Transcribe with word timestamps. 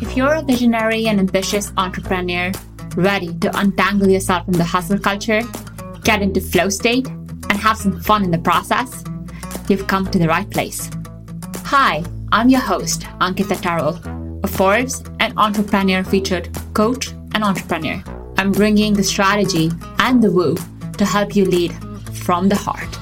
If 0.00 0.16
you're 0.16 0.34
a 0.34 0.42
visionary 0.42 1.08
and 1.08 1.20
ambitious 1.20 1.72
entrepreneur 1.76 2.52
ready 2.96 3.34
to 3.40 3.58
untangle 3.58 4.08
yourself 4.08 4.46
from 4.46 4.54
the 4.54 4.64
hustle 4.64 4.98
culture, 4.98 5.42
get 6.04 6.22
into 6.22 6.40
flow 6.40 6.70
state, 6.70 7.06
and 7.06 7.52
have 7.52 7.76
some 7.76 8.00
fun 8.00 8.24
in 8.24 8.30
the 8.30 8.38
process, 8.38 9.04
you've 9.68 9.86
come 9.86 10.10
to 10.10 10.18
the 10.18 10.26
right 10.26 10.48
place. 10.50 10.88
Hi, 11.66 12.02
I'm 12.32 12.48
your 12.48 12.62
host, 12.62 13.02
Ankita 13.20 13.60
Terrell, 13.60 14.00
a 14.42 14.48
Forbes 14.48 15.04
and 15.20 15.34
entrepreneur 15.36 16.02
featured 16.02 16.48
coach 16.72 17.08
and 17.34 17.44
entrepreneur. 17.44 18.02
I'm 18.38 18.52
bringing 18.52 18.94
the 18.94 19.04
strategy 19.04 19.70
and 19.98 20.22
the 20.22 20.30
woo 20.30 20.56
to 20.96 21.04
help 21.04 21.36
you 21.36 21.44
lead 21.44 21.74
from 22.24 22.48
the 22.48 22.56
heart. 22.56 22.99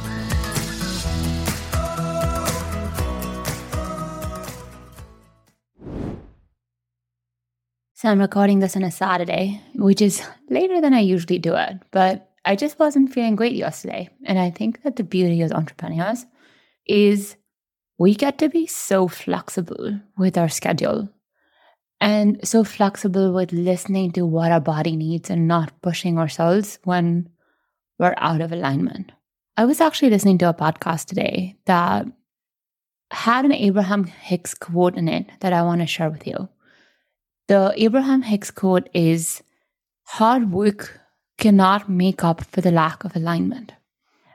So 7.98 8.08
I'm 8.08 8.20
recording 8.20 8.60
this 8.60 8.76
on 8.76 8.84
a 8.84 8.92
Saturday, 8.92 9.60
which 9.74 10.00
is 10.00 10.22
later 10.48 10.80
than 10.80 10.94
I 10.94 11.00
usually 11.00 11.40
do 11.40 11.56
it, 11.56 11.78
but 11.90 12.30
I 12.44 12.54
just 12.54 12.78
wasn't 12.78 13.12
feeling 13.12 13.34
great 13.34 13.56
yesterday. 13.56 14.08
And 14.24 14.38
I 14.38 14.50
think 14.50 14.84
that 14.84 14.94
the 14.94 15.02
beauty 15.02 15.42
as 15.42 15.50
entrepreneurs 15.50 16.24
is 16.86 17.34
we 17.98 18.14
get 18.14 18.38
to 18.38 18.48
be 18.48 18.68
so 18.68 19.08
flexible 19.08 19.98
with 20.16 20.38
our 20.38 20.48
schedule 20.48 21.08
and 22.00 22.38
so 22.46 22.62
flexible 22.62 23.32
with 23.32 23.50
listening 23.50 24.12
to 24.12 24.24
what 24.24 24.52
our 24.52 24.60
body 24.60 24.94
needs 24.94 25.28
and 25.28 25.48
not 25.48 25.82
pushing 25.82 26.18
ourselves 26.18 26.78
when 26.84 27.28
we're 27.98 28.14
out 28.18 28.40
of 28.40 28.52
alignment. 28.52 29.10
I 29.56 29.64
was 29.64 29.80
actually 29.80 30.10
listening 30.10 30.38
to 30.38 30.48
a 30.48 30.54
podcast 30.54 31.06
today 31.06 31.56
that 31.64 32.06
had 33.10 33.44
an 33.44 33.52
Abraham 33.52 34.04
Hicks 34.04 34.54
quote 34.54 34.96
in 34.96 35.08
it 35.08 35.26
that 35.40 35.52
I 35.52 35.62
want 35.62 35.80
to 35.80 35.86
share 35.88 36.10
with 36.10 36.28
you. 36.28 36.48
The 37.48 37.72
Abraham 37.76 38.20
Hicks 38.20 38.50
quote 38.50 38.90
is 38.92 39.42
hard 40.04 40.52
work 40.52 41.00
cannot 41.38 41.88
make 41.88 42.22
up 42.22 42.44
for 42.44 42.60
the 42.60 42.70
lack 42.70 43.04
of 43.04 43.16
alignment. 43.16 43.72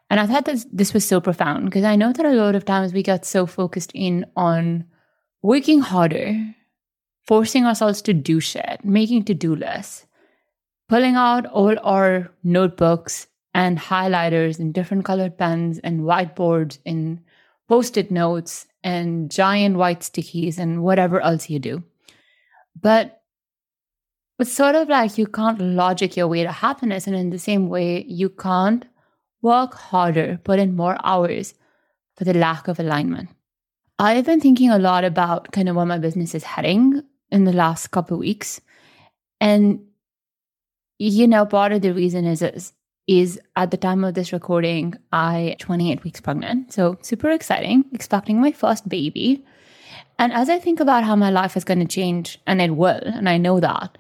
And 0.10 0.20
I 0.20 0.26
thought 0.26 0.46
this, 0.46 0.66
this 0.74 0.96
was 0.96 1.08
so 1.08 1.22
profound 1.22 1.66
because 1.66 1.84
I 1.84 1.96
know 1.96 2.12
that 2.12 2.26
a 2.26 2.34
lot 2.34 2.56
of 2.56 2.66
times 2.66 2.92
we 2.92 3.04
get 3.04 3.24
so 3.24 3.46
focused 3.46 3.92
in 3.94 4.26
on 4.36 4.86
working 5.44 5.82
harder, 5.82 6.56
forcing 7.22 7.68
ourselves 7.68 8.02
to 8.04 8.14
do 8.14 8.40
shit, 8.40 8.84
making 8.84 9.26
to 9.26 9.36
do 9.36 9.56
lists, 9.56 10.08
pulling 10.90 11.14
out 11.14 11.46
all 11.46 11.76
our 11.84 12.32
notebooks 12.44 13.28
and 13.54 13.78
highlighters 13.78 14.58
and 14.58 14.74
different 14.74 15.06
colored 15.06 15.38
pens 15.38 15.78
and 15.84 16.02
whiteboards 16.02 16.80
and 16.84 17.20
post 17.70 17.96
it 17.96 18.10
notes 18.10 18.66
and 18.84 19.30
giant 19.30 19.78
white 19.78 20.00
stickies 20.00 20.58
and 20.58 20.82
whatever 20.82 21.22
else 21.22 21.48
you 21.48 21.60
do. 21.60 21.84
But 22.84 23.24
it's 24.38 24.52
sort 24.52 24.76
of 24.76 24.90
like 24.90 25.18
you 25.18 25.26
can't 25.26 25.60
logic 25.60 26.18
your 26.18 26.28
way 26.28 26.44
to 26.44 26.52
happiness. 26.52 27.08
And 27.08 27.16
in 27.16 27.30
the 27.30 27.40
same 27.40 27.70
way, 27.70 28.04
you 28.04 28.30
can't 28.30 28.86
work 29.42 29.74
harder, 29.74 30.40
put 30.44 30.60
in 30.60 30.76
more 30.76 30.98
hours 31.04 31.54
for 32.18 32.26
the 32.26 32.34
lack 32.34 32.68
of 32.68 32.80
alignment. 32.80 33.30
I've 34.00 34.26
been 34.26 34.42
thinking 34.42 34.70
a 34.70 34.80
lot 34.80 35.06
about 35.06 35.52
kind 35.52 35.70
of 35.70 35.76
where 35.76 35.86
my 35.86 35.98
business 35.98 36.36
is 36.36 36.44
heading 36.44 37.02
in 37.32 37.46
the 37.46 37.54
last 37.54 37.88
couple 37.92 38.18
weeks. 38.18 38.60
And, 39.40 39.82
you 41.00 41.28
know, 41.28 41.46
part 41.46 41.72
of 41.72 41.82
the 41.82 41.94
reason 41.94 42.26
is, 42.26 42.42
is, 42.42 42.74
is 43.08 43.40
at 43.56 43.72
the 43.72 43.78
time 43.78 44.04
of 44.04 44.14
this 44.14 44.34
recording, 44.34 44.96
I 45.12 45.56
28 45.60 46.04
weeks 46.04 46.22
pregnant. 46.22 46.74
So 46.74 46.98
super 47.02 47.30
exciting, 47.30 47.86
expecting 47.94 48.42
my 48.42 48.52
first 48.52 48.90
baby. 48.90 49.46
And 50.20 50.32
as 50.32 50.50
I 50.50 50.60
think 50.60 50.80
about 50.80 51.04
how 51.04 51.16
my 51.16 51.30
life 51.30 51.58
is 51.58 51.64
going 51.64 51.80
to 51.80 51.86
change, 51.86 52.40
and 52.46 52.62
it 52.62 52.76
will, 52.76 53.02
and 53.04 53.28
I 53.28 53.38
know 53.38 53.60
that, 53.60 53.98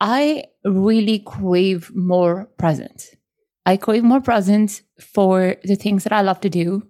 I 0.00 0.44
really 0.64 1.18
crave 1.20 1.90
more 1.94 2.46
presence. 2.58 3.14
I 3.66 3.76
crave 3.76 4.04
more 4.04 4.20
presence 4.20 4.82
for 5.00 5.56
the 5.64 5.76
things 5.76 6.04
that 6.04 6.12
I 6.12 6.20
love 6.20 6.40
to 6.42 6.50
do. 6.50 6.86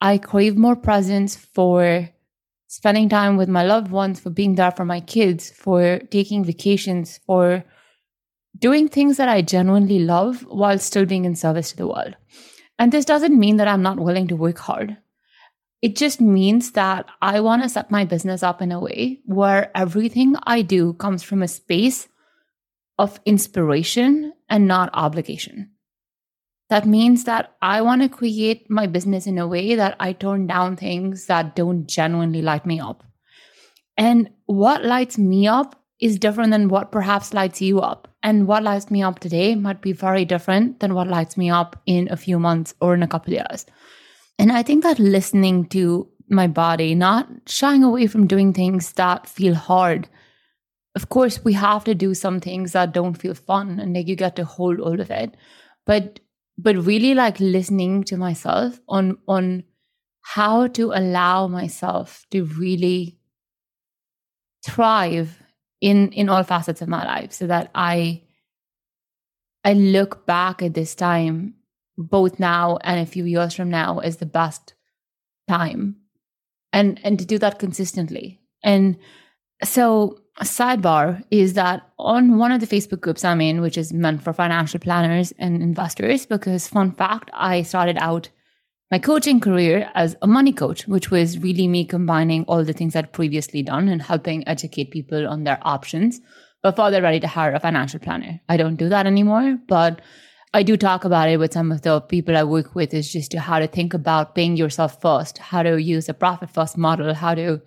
I 0.00 0.18
crave 0.18 0.56
more 0.56 0.76
presence 0.76 1.36
for 1.36 2.10
spending 2.68 3.08
time 3.08 3.36
with 3.36 3.48
my 3.48 3.64
loved 3.64 3.90
ones, 3.90 4.20
for 4.20 4.30
being 4.30 4.56
there 4.56 4.72
for 4.72 4.84
my 4.84 5.00
kids, 5.00 5.50
for 5.50 5.98
taking 6.10 6.44
vacations, 6.44 7.20
for 7.26 7.64
doing 8.58 8.88
things 8.88 9.16
that 9.16 9.28
I 9.28 9.42
genuinely 9.42 10.00
love 10.00 10.42
while 10.48 10.78
still 10.78 11.06
being 11.06 11.24
in 11.24 11.36
service 11.36 11.70
to 11.70 11.76
the 11.76 11.86
world. 11.86 12.16
And 12.78 12.92
this 12.92 13.04
doesn't 13.04 13.38
mean 13.38 13.56
that 13.56 13.68
I'm 13.68 13.82
not 13.82 14.00
willing 14.00 14.28
to 14.28 14.36
work 14.36 14.58
hard. 14.58 14.98
It 15.82 15.96
just 15.96 16.20
means 16.20 16.72
that 16.72 17.06
I 17.20 17.40
want 17.40 17.62
to 17.62 17.68
set 17.68 17.90
my 17.90 18.04
business 18.04 18.42
up 18.42 18.62
in 18.62 18.72
a 18.72 18.80
way 18.80 19.20
where 19.24 19.70
everything 19.76 20.36
I 20.44 20.62
do 20.62 20.94
comes 20.94 21.22
from 21.22 21.42
a 21.42 21.48
space 21.48 22.08
of 22.98 23.20
inspiration 23.26 24.32
and 24.48 24.66
not 24.66 24.90
obligation. 24.94 25.70
That 26.68 26.86
means 26.86 27.24
that 27.24 27.54
I 27.62 27.80
want 27.82 28.02
to 28.02 28.08
create 28.08 28.68
my 28.68 28.86
business 28.86 29.26
in 29.26 29.38
a 29.38 29.46
way 29.46 29.76
that 29.76 29.96
I 30.00 30.12
turn 30.12 30.46
down 30.46 30.76
things 30.76 31.26
that 31.26 31.54
don't 31.54 31.86
genuinely 31.86 32.42
light 32.42 32.66
me 32.66 32.80
up. 32.80 33.04
And 33.96 34.30
what 34.46 34.84
lights 34.84 35.16
me 35.18 35.46
up 35.46 35.80
is 36.00 36.18
different 36.18 36.50
than 36.50 36.68
what 36.68 36.92
perhaps 36.92 37.32
lights 37.32 37.62
you 37.62 37.80
up. 37.80 38.08
And 38.22 38.48
what 38.48 38.62
lights 38.62 38.90
me 38.90 39.02
up 39.02 39.20
today 39.20 39.54
might 39.54 39.80
be 39.80 39.92
very 39.92 40.24
different 40.24 40.80
than 40.80 40.94
what 40.94 41.06
lights 41.06 41.36
me 41.36 41.48
up 41.48 41.80
in 41.86 42.08
a 42.10 42.16
few 42.16 42.38
months 42.38 42.74
or 42.80 42.94
in 42.94 43.02
a 43.02 43.08
couple 43.08 43.32
of 43.32 43.40
years. 43.40 43.66
And 44.38 44.52
I 44.52 44.62
think 44.62 44.82
that 44.82 44.98
listening 44.98 45.66
to 45.68 46.08
my 46.28 46.46
body, 46.46 46.94
not 46.94 47.28
shying 47.46 47.82
away 47.82 48.06
from 48.06 48.26
doing 48.26 48.52
things 48.52 48.92
that 48.92 49.28
feel 49.28 49.54
hard. 49.54 50.08
Of 50.94 51.08
course, 51.08 51.44
we 51.44 51.52
have 51.54 51.84
to 51.84 51.94
do 51.94 52.14
some 52.14 52.40
things 52.40 52.72
that 52.72 52.92
don't 52.92 53.14
feel 53.14 53.34
fun 53.34 53.78
and 53.78 53.94
like 53.94 54.08
you 54.08 54.16
get 54.16 54.36
to 54.36 54.44
hold 54.44 54.80
all 54.80 55.00
of 55.00 55.10
it. 55.10 55.36
But 55.84 56.20
but 56.58 56.76
really 56.76 57.14
like 57.14 57.38
listening 57.38 58.02
to 58.04 58.16
myself 58.16 58.80
on 58.88 59.18
on 59.28 59.64
how 60.22 60.66
to 60.68 60.92
allow 60.92 61.46
myself 61.46 62.24
to 62.30 62.44
really 62.44 63.18
thrive 64.64 65.42
in 65.80 66.10
in 66.12 66.28
all 66.28 66.42
facets 66.42 66.82
of 66.82 66.88
my 66.88 67.04
life 67.04 67.32
so 67.32 67.46
that 67.46 67.70
I 67.74 68.22
I 69.64 69.74
look 69.74 70.26
back 70.26 70.62
at 70.62 70.74
this 70.74 70.94
time 70.94 71.55
both 71.96 72.38
now 72.38 72.78
and 72.82 73.00
a 73.00 73.10
few 73.10 73.24
years 73.24 73.54
from 73.54 73.70
now 73.70 74.00
is 74.00 74.16
the 74.18 74.26
best 74.26 74.74
time. 75.48 75.96
And 76.72 77.00
and 77.04 77.18
to 77.18 77.24
do 77.24 77.38
that 77.38 77.58
consistently. 77.58 78.40
And 78.62 78.98
so 79.64 80.18
a 80.38 80.44
sidebar 80.44 81.24
is 81.30 81.54
that 81.54 81.88
on 81.98 82.36
one 82.36 82.52
of 82.52 82.60
the 82.60 82.66
facebook 82.66 83.00
groups 83.00 83.24
i'm 83.24 83.40
in 83.40 83.60
which 83.60 83.78
is 83.78 83.92
meant 83.92 84.22
for 84.22 84.32
financial 84.32 84.78
planners 84.78 85.32
and 85.38 85.62
investors 85.62 86.26
because 86.26 86.68
fun 86.68 86.92
fact 86.92 87.30
i 87.32 87.62
started 87.62 87.96
out 87.98 88.28
my 88.90 88.98
coaching 88.98 89.40
career 89.40 89.90
as 89.94 90.14
a 90.20 90.26
money 90.26 90.52
coach 90.52 90.86
which 90.86 91.10
was 91.10 91.38
really 91.38 91.66
me 91.66 91.84
combining 91.84 92.44
all 92.44 92.62
the 92.64 92.74
things 92.74 92.94
i'd 92.94 93.12
previously 93.12 93.62
done 93.62 93.88
and 93.88 94.02
helping 94.02 94.46
educate 94.46 94.90
people 94.90 95.26
on 95.26 95.44
their 95.44 95.58
options 95.62 96.20
before 96.62 96.90
they're 96.90 97.02
ready 97.02 97.20
to 97.20 97.28
hire 97.28 97.52
a 97.52 97.60
financial 97.60 98.00
planner. 98.00 98.40
I 98.48 98.56
don't 98.56 98.76
do 98.76 98.88
that 98.88 99.06
anymore 99.06 99.58
but 99.68 100.00
I 100.54 100.62
do 100.62 100.76
talk 100.76 101.04
about 101.04 101.28
it 101.28 101.38
with 101.38 101.52
some 101.52 101.70
of 101.72 101.82
the 101.82 102.00
people 102.00 102.36
I 102.36 102.44
work 102.44 102.74
with 102.74 102.94
is 102.94 103.12
just 103.12 103.30
to 103.32 103.40
how 103.40 103.58
to 103.58 103.66
think 103.66 103.94
about 103.94 104.34
paying 104.34 104.56
yourself 104.56 105.00
first, 105.00 105.38
how 105.38 105.62
to 105.62 105.80
use 105.80 106.08
a 106.08 106.14
profit 106.14 106.50
first 106.50 106.78
model, 106.78 107.12
how 107.14 107.34
to 107.34 107.60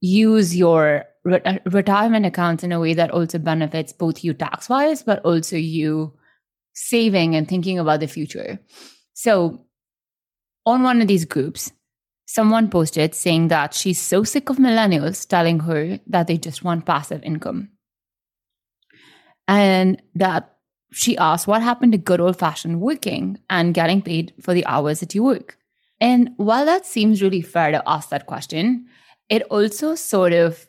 use 0.00 0.56
your 0.56 1.04
re- 1.24 1.42
uh, 1.44 1.58
retirement 1.66 2.26
accounts 2.26 2.64
in 2.64 2.72
a 2.72 2.80
way 2.80 2.94
that 2.94 3.10
also 3.10 3.38
benefits 3.38 3.92
both 3.92 4.24
you 4.24 4.34
tax 4.34 4.68
wise, 4.68 5.02
but 5.02 5.24
also 5.24 5.56
you 5.56 6.14
saving 6.72 7.36
and 7.36 7.48
thinking 7.48 7.78
about 7.78 8.00
the 8.00 8.08
future. 8.08 8.58
So, 9.12 9.66
on 10.66 10.82
one 10.82 11.00
of 11.00 11.08
these 11.08 11.24
groups, 11.24 11.72
someone 12.26 12.70
posted 12.70 13.14
saying 13.14 13.48
that 13.48 13.74
she's 13.74 14.00
so 14.00 14.24
sick 14.24 14.50
of 14.50 14.56
millennials 14.56 15.26
telling 15.26 15.60
her 15.60 15.98
that 16.06 16.26
they 16.26 16.38
just 16.38 16.62
want 16.62 16.86
passive 16.86 17.22
income. 17.22 17.70
And 19.48 20.00
that 20.14 20.56
she 20.92 21.16
asked 21.18 21.46
what 21.46 21.62
happened 21.62 21.92
to 21.92 21.98
good 21.98 22.20
old 22.20 22.38
fashioned 22.38 22.80
working 22.80 23.38
and 23.48 23.74
getting 23.74 24.02
paid 24.02 24.32
for 24.40 24.54
the 24.54 24.66
hours 24.66 25.00
that 25.00 25.14
you 25.14 25.22
work. 25.22 25.56
And 26.00 26.30
while 26.36 26.64
that 26.64 26.86
seems 26.86 27.22
really 27.22 27.42
fair 27.42 27.70
to 27.70 27.82
ask 27.86 28.08
that 28.08 28.26
question, 28.26 28.86
it 29.28 29.42
also 29.44 29.94
sort 29.94 30.32
of 30.32 30.66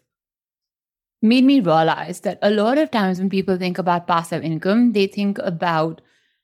made 1.21 1.44
me 1.44 1.59
realize 1.59 2.21
that 2.21 2.39
a 2.41 2.50
lot 2.50 2.77
of 2.77 2.91
times 2.91 3.19
when 3.19 3.29
people 3.29 3.57
think 3.57 3.77
about 3.77 4.07
passive 4.07 4.44
income, 4.44 4.91
they 4.91 5.07
think 5.07 5.38
about 5.39 6.01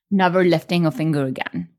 never 0.09 0.43
lifting 0.43 0.85
a 0.85 0.91
finger 0.91 1.25
again. 1.25 1.69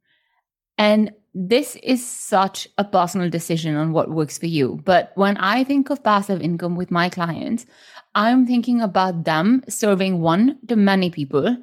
And 0.77 1.13
this 1.35 1.77
is 1.83 2.07
such 2.07 2.69
a 2.79 2.85
personal 2.85 3.31
decision 3.31 3.77
on 3.77 3.93
what 3.93 4.11
works 4.11 4.39
for 4.39 4.47
you. 4.47 4.81
But 4.85 5.13
when 5.15 5.37
I 5.37 5.65
think 5.65 5.91
of 5.91 6.03
passive 6.03 6.41
income 6.43 6.77
with 6.77 6.91
my 6.91 7.09
clients, 7.09 7.67
I'm 8.15 8.47
thinking 8.47 8.81
about 8.81 9.25
them 9.25 9.63
serving 9.69 10.21
one 10.21 10.59
to 10.69 10.77
many 10.77 11.11
people 11.11 11.57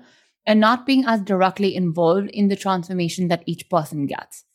and 0.46 0.60
not 0.60 0.86
being 0.86 1.06
as 1.06 1.22
directly 1.22 1.76
involved 1.76 2.30
in 2.30 2.48
the 2.48 2.56
transformation 2.56 3.28
that 3.28 3.44
each 3.46 3.70
person 3.70 4.06
gets. 4.06 4.46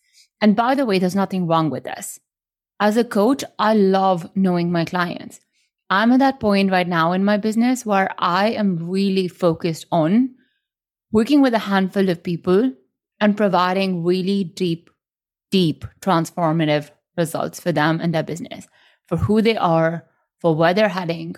And 0.41 0.57
by 0.57 0.75
the 0.75 0.87
way, 0.87 0.99
there's 0.99 1.15
nothing 1.15 1.47
wrong 1.47 1.71
with 1.71 1.85
this. 1.85 2.19
As 2.79 2.97
a 2.97 3.05
coach, 3.05 3.45
I 3.59 3.75
love 3.75 4.31
knowing 4.35 4.73
my 4.73 4.85
clients. 4.85 5.41
I'm 5.91 6.13
at 6.13 6.21
that 6.21 6.41
point 6.41 6.71
right 6.71 6.87
now 6.89 7.13
in 7.13 7.25
my 7.25 7.37
business 7.37 7.85
where 7.85 8.11
I 8.19 8.51
am 8.51 8.89
really 8.89 9.29
focused 9.29 9.87
on 9.91 10.37
working 11.13 11.43
with 11.43 11.53
a 11.53 11.59
handful 11.59 12.09
of 12.09 12.23
people 12.23 12.73
and 13.19 13.37
providing 13.37 14.05
really 14.05 14.45
deep, 14.45 14.89
deep 15.51 15.85
transformative 16.01 16.91
results 17.17 17.61
for 17.61 17.73
them 17.73 18.01
and 18.01 18.15
their 18.15 18.23
business, 18.23 18.67
for 19.07 19.17
who 19.17 19.43
they 19.43 19.57
are, 19.57 20.07
for 20.39 20.55
where 20.55 20.73
they're 20.73 20.89
heading, 20.89 21.35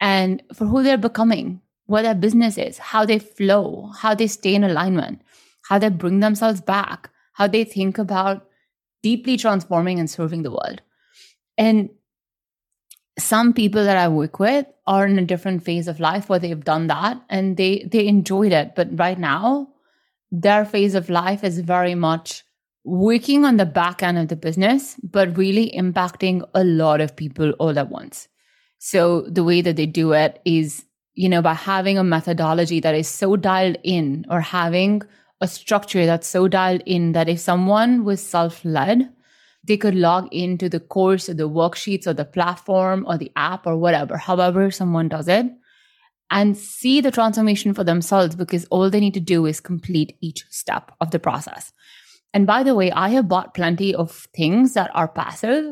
and 0.00 0.42
for 0.52 0.66
who 0.66 0.82
they're 0.82 0.98
becoming, 0.98 1.62
what 1.86 2.02
their 2.02 2.14
business 2.14 2.58
is, 2.58 2.78
how 2.78 3.04
they 3.04 3.18
flow, 3.18 3.90
how 3.98 4.14
they 4.14 4.26
stay 4.26 4.54
in 4.54 4.64
alignment, 4.64 5.22
how 5.68 5.78
they 5.78 5.88
bring 5.88 6.20
themselves 6.20 6.60
back, 6.60 7.10
how 7.32 7.46
they 7.46 7.64
think 7.64 7.98
about 7.98 8.46
deeply 9.02 9.36
transforming 9.36 9.98
and 9.98 10.10
serving 10.10 10.42
the 10.42 10.50
world. 10.50 10.82
And 11.56 11.90
some 13.18 13.52
people 13.52 13.84
that 13.84 13.96
I 13.96 14.08
work 14.08 14.38
with 14.38 14.66
are 14.86 15.06
in 15.06 15.18
a 15.18 15.24
different 15.24 15.64
phase 15.64 15.88
of 15.88 16.00
life 16.00 16.28
where 16.28 16.38
they've 16.38 16.64
done 16.64 16.86
that 16.88 17.20
and 17.28 17.56
they 17.56 17.88
they 17.90 18.06
enjoyed 18.06 18.52
it. 18.52 18.74
But 18.74 18.98
right 18.98 19.18
now, 19.18 19.68
their 20.30 20.64
phase 20.64 20.94
of 20.94 21.08
life 21.08 21.44
is 21.44 21.58
very 21.60 21.94
much 21.94 22.44
working 22.84 23.44
on 23.44 23.56
the 23.56 23.66
back 23.66 24.02
end 24.02 24.18
of 24.18 24.28
the 24.28 24.36
business, 24.36 24.96
but 25.02 25.36
really 25.36 25.72
impacting 25.76 26.48
a 26.54 26.62
lot 26.62 27.00
of 27.00 27.16
people 27.16 27.50
all 27.52 27.78
at 27.78 27.90
once. 27.90 28.28
So 28.78 29.22
the 29.22 29.44
way 29.44 29.60
that 29.60 29.76
they 29.76 29.86
do 29.86 30.12
it 30.12 30.40
is, 30.44 30.84
you 31.16 31.30
know, 31.30 31.42
by 31.42 31.54
having 31.54 31.98
a 31.98 32.04
methodology 32.04 32.78
that 32.78 32.94
is 32.94 33.08
so 33.08 33.36
dialed 33.36 33.78
in 33.82 34.26
or 34.30 34.40
having 34.40 35.02
a 35.40 35.48
structure 35.48 36.04
that's 36.04 36.28
so 36.28 36.46
dialed 36.46 36.82
in 36.84 37.12
that 37.12 37.28
if 37.28 37.40
someone 37.40 38.04
was 38.04 38.22
self-led, 38.22 39.10
they 39.64 39.78
could 39.78 39.94
log 39.94 40.28
into 40.30 40.68
the 40.68 40.78
course 40.78 41.28
or 41.28 41.34
the 41.34 41.48
worksheets 41.48 42.06
or 42.06 42.12
the 42.12 42.24
platform 42.24 43.04
or 43.08 43.16
the 43.16 43.32
app 43.34 43.66
or 43.66 43.76
whatever, 43.76 44.18
however 44.18 44.70
someone 44.70 45.08
does 45.08 45.26
it, 45.26 45.46
and 46.30 46.56
see 46.56 47.00
the 47.00 47.10
transformation 47.10 47.72
for 47.72 47.82
themselves 47.82 48.36
because 48.36 48.66
all 48.66 48.90
they 48.90 49.00
need 49.00 49.14
to 49.14 49.20
do 49.20 49.46
is 49.46 49.58
complete 49.58 50.16
each 50.20 50.44
step 50.50 50.92
of 51.00 51.10
the 51.12 51.18
process. 51.18 51.72
And 52.34 52.46
by 52.46 52.62
the 52.62 52.74
way, 52.74 52.92
I 52.92 53.08
have 53.10 53.28
bought 53.28 53.54
plenty 53.54 53.94
of 53.94 54.28
things 54.36 54.74
that 54.74 54.90
are 54.92 55.08
passive, 55.08 55.64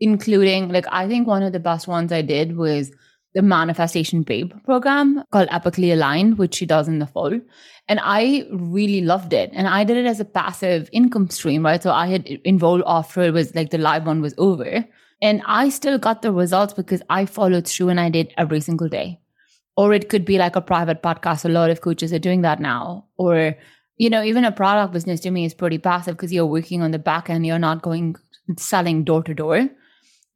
including 0.00 0.70
like 0.70 0.86
I 0.90 1.06
think 1.06 1.28
one 1.28 1.44
of 1.44 1.52
the 1.52 1.60
best 1.60 1.86
ones 1.86 2.10
I 2.10 2.22
did 2.22 2.56
was 2.56 2.90
the 3.38 3.42
Manifestation 3.42 4.24
Babe 4.24 4.52
program 4.64 5.22
called 5.30 5.48
Epically 5.50 5.92
Aligned, 5.92 6.38
which 6.38 6.56
she 6.56 6.66
does 6.66 6.88
in 6.88 6.98
the 6.98 7.06
fall. 7.06 7.38
And 7.86 8.00
I 8.02 8.48
really 8.50 9.00
loved 9.00 9.32
it. 9.32 9.50
And 9.52 9.68
I 9.68 9.84
did 9.84 9.96
it 9.96 10.06
as 10.06 10.18
a 10.18 10.24
passive 10.24 10.90
income 10.92 11.30
stream, 11.30 11.64
right? 11.64 11.80
So 11.80 11.92
I 11.92 12.08
had 12.08 12.26
involved 12.26 12.82
after 12.84 13.22
it 13.22 13.32
was 13.32 13.54
like 13.54 13.70
the 13.70 13.78
live 13.78 14.06
one 14.06 14.20
was 14.20 14.34
over. 14.38 14.84
And 15.22 15.40
I 15.46 15.68
still 15.68 15.98
got 15.98 16.22
the 16.22 16.32
results 16.32 16.74
because 16.74 17.00
I 17.08 17.26
followed 17.26 17.68
through 17.68 17.90
and 17.90 18.00
I 18.00 18.08
did 18.10 18.34
every 18.36 18.60
single 18.60 18.88
day. 18.88 19.20
Or 19.76 19.94
it 19.94 20.08
could 20.08 20.24
be 20.24 20.36
like 20.36 20.56
a 20.56 20.60
private 20.60 21.00
podcast. 21.00 21.44
A 21.44 21.48
lot 21.48 21.70
of 21.70 21.80
coaches 21.80 22.12
are 22.12 22.18
doing 22.18 22.42
that 22.42 22.58
now. 22.58 23.06
Or, 23.18 23.56
you 23.98 24.10
know, 24.10 24.24
even 24.24 24.44
a 24.44 24.50
product 24.50 24.92
business 24.92 25.20
to 25.20 25.30
me 25.30 25.44
is 25.44 25.54
pretty 25.54 25.78
passive 25.78 26.16
because 26.16 26.32
you're 26.32 26.44
working 26.44 26.82
on 26.82 26.90
the 26.90 26.98
back 26.98 27.30
end. 27.30 27.46
You're 27.46 27.60
not 27.60 27.82
going 27.82 28.16
selling 28.56 29.04
door 29.04 29.22
to 29.22 29.32
door 29.32 29.68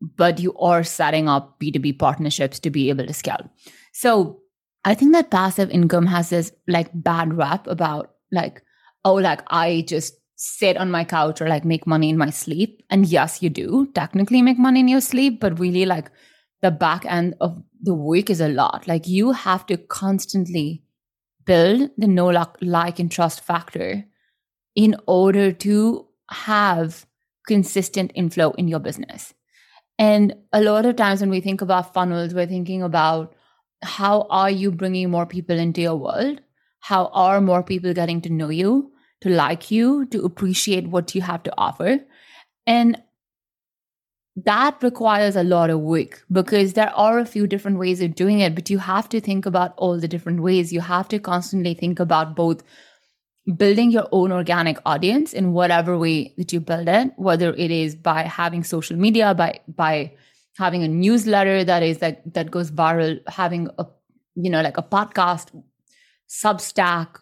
but 0.02 0.40
you 0.40 0.54
are 0.58 0.82
setting 0.82 1.28
up 1.28 1.58
B2B 1.60 1.99
partnerships 1.99 2.58
to 2.60 2.70
be 2.70 2.90
able 2.90 3.06
to 3.06 3.14
scale. 3.14 3.49
So 3.93 4.40
I 4.84 4.94
think 4.94 5.12
that 5.12 5.31
passive 5.31 5.70
income 5.70 6.06
has 6.06 6.31
this 6.31 6.52
like 6.66 6.90
bad 6.93 7.34
rap 7.34 7.66
about 7.69 8.14
like, 8.32 8.62
oh, 9.04 9.14
like 9.14 9.43
I 9.49 9.84
just 9.87 10.14
sit 10.34 10.76
on 10.76 10.90
my 10.90 11.04
couch 11.04 11.40
or 11.40 11.49
like 11.49 11.64
make 11.64 11.87
money 11.87 12.08
in 12.08 12.19
my 12.19 12.31
sleep. 12.31 12.82
And 12.90 13.06
yes, 13.06 13.43
you 13.43 13.49
do 13.49 13.88
technically 13.94 14.43
make 14.43 14.58
money 14.58 14.81
in 14.81 14.88
your 14.88 15.00
sleep, 15.00 15.40
but 15.40 15.60
really 15.60 15.87
like 15.87 16.10
the 16.62 16.72
back 16.72 17.05
end 17.05 17.37
of 17.40 17.62
the 17.81 17.94
week 17.94 18.28
is 18.28 18.40
a 18.40 18.48
lot. 18.48 18.88
Like 18.88 19.06
you 19.06 19.31
have 19.31 19.66
to 19.66 19.76
constantly 19.76 20.82
build 21.44 21.90
the 21.96 22.08
no 22.08 22.26
like, 22.26 22.56
like 22.60 22.98
and 22.98 23.10
trust 23.10 23.44
factor 23.44 24.05
in 24.75 24.96
order 25.06 25.52
to 25.52 26.08
have 26.31 27.06
consistent 27.46 28.10
inflow 28.14 28.50
in 28.52 28.66
your 28.66 28.81
business. 28.81 29.32
And 29.99 30.35
a 30.53 30.61
lot 30.61 30.87
of 30.87 30.97
times 30.97 31.21
when 31.21 31.31
we 31.31 31.41
think 31.41 31.61
about 31.61 31.93
funnels, 31.94 32.35
we're 32.35 32.47
thinking 32.47 32.83
about 32.83 33.35
how 33.83 34.27
are 34.31 34.50
you 34.50 34.71
bringing 34.71 35.11
more 35.11 35.27
people 35.27 35.59
into 35.59 35.81
your 35.81 35.97
world? 35.97 36.41
How 36.81 37.06
are 37.12 37.41
more 37.41 37.62
people 37.62 37.94
getting 37.94 38.21
to 38.23 38.31
know 38.31 38.49
you, 38.49 38.93
to 39.21 39.29
like 39.29 39.71
you, 39.71 40.06
to 40.06 40.25
appreciate 40.25 40.89
what 40.89 41.15
you 41.15 41.23
have 41.23 41.43
to 41.44 41.55
offer? 41.56 42.00
And 42.67 43.00
that 44.35 44.83
requires 44.83 45.37
a 45.37 45.43
lot 45.43 45.71
of 45.71 45.81
work 45.81 46.25
because 46.33 46.73
there 46.73 46.91
are 46.97 47.19
a 47.19 47.27
few 47.27 47.47
different 47.47 47.79
ways 47.79 48.00
of 48.00 48.15
doing 48.15 48.41
it, 48.41 48.55
but 48.55 48.71
you 48.71 48.79
have 48.79 49.09
to 49.11 49.21
think 49.21 49.44
about 49.44 49.75
all 49.77 50.00
the 50.00 50.09
different 50.09 50.41
ways. 50.41 50.73
You 50.73 50.81
have 50.81 51.09
to 51.09 51.19
constantly 51.19 51.75
think 51.75 52.00
about 52.00 52.35
both 52.35 52.62
building 53.56 53.91
your 53.91 54.09
own 54.12 54.31
organic 54.31 54.79
audience 54.87 55.33
in 55.33 55.53
whatever 55.53 55.99
way 55.99 56.33
that 56.39 56.53
you 56.53 56.61
build 56.61 56.89
it 56.89 57.12
whether 57.17 57.53
it 57.55 57.71
is 57.73 57.97
by 57.97 58.23
having 58.23 58.62
social 58.62 58.97
media 58.97 59.35
by 59.35 59.59
by 59.67 60.12
having 60.56 60.83
a 60.83 60.89
newsletter 60.89 61.65
that 61.65 61.83
is 61.83 62.00
like 62.00 62.23
that 62.25 62.50
goes 62.50 62.71
viral 62.71 63.19
having 63.29 63.69
a 63.79 63.87
you 64.35 64.50
know 64.50 64.62
like 64.62 64.79
a 64.79 64.83
podcast 64.83 65.50
substack 66.29 67.17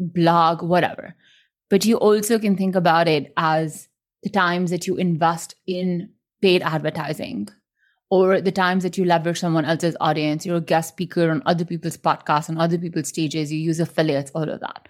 blog 0.00 0.62
whatever. 0.62 1.14
But 1.68 1.84
you 1.84 1.96
also 1.96 2.38
can 2.38 2.56
think 2.56 2.74
about 2.74 3.06
it 3.06 3.32
as 3.36 3.88
the 4.22 4.30
times 4.30 4.70
that 4.70 4.86
you 4.86 4.96
invest 4.96 5.54
in 5.66 6.10
paid 6.42 6.62
advertising 6.62 7.48
or 8.10 8.40
the 8.40 8.50
times 8.50 8.82
that 8.82 8.98
you 8.98 9.04
leverage 9.04 9.38
someone 9.38 9.64
else's 9.64 9.96
audience 10.00 10.44
you're 10.44 10.56
a 10.56 10.60
guest 10.60 10.88
speaker 10.88 11.30
on 11.30 11.42
other 11.44 11.64
people's 11.64 11.98
podcasts 11.98 12.48
on 12.48 12.58
other 12.58 12.78
people's 12.78 13.08
stages 13.08 13.52
you 13.52 13.58
use 13.58 13.78
affiliates 13.78 14.30
all 14.34 14.48
of 14.48 14.58
that 14.60 14.88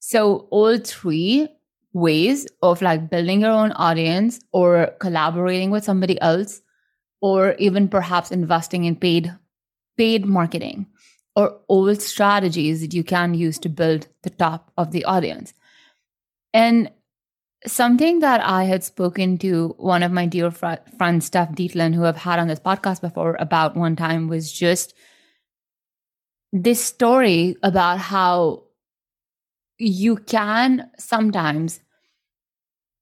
so, 0.00 0.48
all 0.50 0.78
three 0.78 1.48
ways 1.92 2.46
of 2.62 2.82
like 2.82 3.10
building 3.10 3.40
your 3.40 3.50
own 3.50 3.72
audience 3.72 4.40
or 4.52 4.94
collaborating 5.00 5.70
with 5.70 5.84
somebody 5.84 6.20
else 6.20 6.60
or 7.20 7.54
even 7.54 7.88
perhaps 7.88 8.30
investing 8.30 8.84
in 8.84 8.94
paid 8.94 9.32
paid 9.96 10.24
marketing 10.24 10.86
or 11.34 11.60
all 11.68 11.94
strategies 11.96 12.80
that 12.80 12.94
you 12.94 13.02
can 13.02 13.34
use 13.34 13.58
to 13.58 13.68
build 13.68 14.06
the 14.22 14.30
top 14.30 14.72
of 14.76 14.92
the 14.92 15.04
audience. 15.04 15.54
And 16.52 16.90
something 17.66 18.20
that 18.20 18.40
I 18.40 18.64
had 18.64 18.84
spoken 18.84 19.38
to 19.38 19.74
one 19.78 20.02
of 20.02 20.12
my 20.12 20.26
dear 20.26 20.50
fr- 20.50 20.84
friends, 20.96 21.26
Steph 21.26 21.52
Dietland, 21.52 21.94
who 21.94 22.04
I've 22.04 22.16
had 22.16 22.38
on 22.38 22.48
this 22.48 22.60
podcast 22.60 23.00
before 23.00 23.36
about 23.40 23.76
one 23.76 23.96
time 23.96 24.28
was 24.28 24.52
just 24.52 24.94
this 26.52 26.82
story 26.82 27.56
about 27.62 27.98
how 27.98 28.64
you 29.78 30.16
can 30.16 30.90
sometimes 30.98 31.80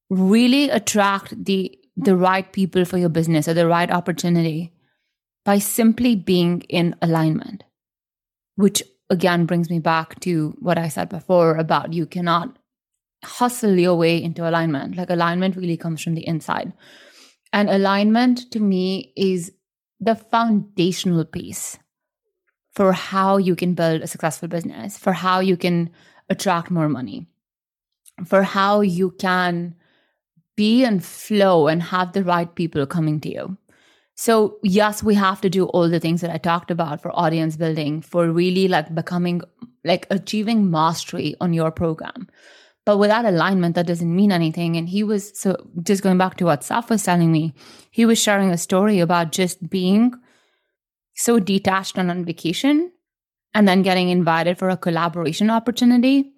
really 0.09 0.69
attract 0.69 1.43
the 1.45 1.77
the 1.95 2.15
right 2.15 2.53
people 2.53 2.85
for 2.85 2.97
your 2.97 3.09
business 3.09 3.47
or 3.47 3.53
the 3.53 3.67
right 3.67 3.89
opportunity 3.91 4.71
by 5.43 5.57
simply 5.57 6.15
being 6.15 6.61
in 6.69 6.95
alignment 7.01 7.63
which 8.55 8.83
again 9.09 9.45
brings 9.45 9.69
me 9.69 9.79
back 9.79 10.19
to 10.19 10.55
what 10.59 10.77
i 10.77 10.87
said 10.87 11.09
before 11.09 11.57
about 11.57 11.93
you 11.93 12.05
cannot 12.05 12.57
hustle 13.23 13.77
your 13.77 13.95
way 13.95 14.21
into 14.21 14.47
alignment. 14.47 14.95
Like 14.95 15.09
alignment 15.09 15.55
really 15.55 15.77
comes 15.77 16.01
from 16.01 16.15
the 16.15 16.27
inside. 16.27 16.73
And 17.53 17.69
alignment 17.69 18.51
to 18.51 18.59
me 18.59 19.13
is 19.15 19.51
the 19.99 20.15
foundational 20.15 21.25
piece 21.25 21.79
for 22.73 22.93
how 22.93 23.37
you 23.37 23.55
can 23.55 23.73
build 23.73 24.01
a 24.01 24.07
successful 24.07 24.47
business 24.47 24.97
for 24.97 25.13
how 25.13 25.39
you 25.39 25.57
can 25.57 25.89
attract 26.29 26.71
more 26.71 26.89
money, 26.89 27.27
for 28.25 28.43
how 28.43 28.81
you 28.81 29.11
can 29.11 29.75
be 30.55 30.83
and 30.83 31.03
flow 31.05 31.67
and 31.67 31.83
have 31.83 32.13
the 32.13 32.23
right 32.23 32.53
people 32.55 32.85
coming 32.85 33.19
to 33.21 33.31
you. 33.31 33.57
So, 34.15 34.57
yes, 34.63 35.03
we 35.03 35.13
have 35.13 35.41
to 35.41 35.49
do 35.49 35.65
all 35.67 35.87
the 35.87 35.99
things 35.99 36.21
that 36.21 36.31
I 36.31 36.39
talked 36.39 36.71
about 36.71 37.01
for 37.01 37.11
audience 37.11 37.55
building, 37.55 38.01
for 38.01 38.31
really 38.31 38.67
like 38.67 38.93
becoming, 38.95 39.41
like 39.85 40.07
achieving 40.09 40.71
mastery 40.71 41.35
on 41.39 41.53
your 41.53 41.69
program. 41.69 42.27
But 42.83 42.97
without 42.97 43.25
alignment, 43.25 43.75
that 43.75 43.85
doesn't 43.85 44.15
mean 44.15 44.31
anything. 44.31 44.75
And 44.75 44.89
he 44.89 45.03
was, 45.03 45.39
so 45.39 45.55
just 45.83 46.01
going 46.01 46.17
back 46.17 46.37
to 46.37 46.45
what 46.45 46.61
Saf 46.61 46.89
was 46.89 47.03
telling 47.03 47.31
me, 47.31 47.53
he 47.91 48.05
was 48.05 48.17
sharing 48.17 48.49
a 48.49 48.57
story 48.57 48.99
about 48.99 49.31
just 49.31 49.69
being 49.69 50.13
so 51.13 51.37
detached 51.37 51.97
and 51.97 52.09
on 52.09 52.25
vacation 52.25 52.91
and 53.57 53.67
then 53.67 53.81
getting 53.81 54.09
invited 54.09 54.55
for 54.59 54.69
a 54.69 54.77
collaboration 54.77 55.49
opportunity 55.49 56.31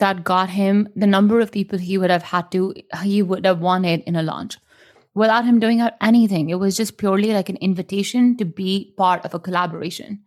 that 0.00 0.22
got 0.22 0.50
him 0.50 0.86
the 0.94 1.06
number 1.06 1.40
of 1.40 1.50
people 1.50 1.78
he 1.78 1.96
would 1.96 2.10
have 2.10 2.24
had 2.30 2.50
to 2.52 2.74
he 3.02 3.22
would 3.22 3.46
have 3.46 3.60
wanted 3.60 4.02
in 4.02 4.16
a 4.16 4.22
launch. 4.22 4.58
Without 5.14 5.46
him 5.46 5.60
doing 5.60 5.80
anything 6.02 6.50
it 6.50 6.60
was 6.64 6.76
just 6.76 6.98
purely 6.98 7.32
like 7.32 7.48
an 7.48 7.56
invitation 7.68 8.36
to 8.36 8.44
be 8.44 8.92
part 8.98 9.24
of 9.24 9.32
a 9.32 9.40
collaboration. 9.40 10.20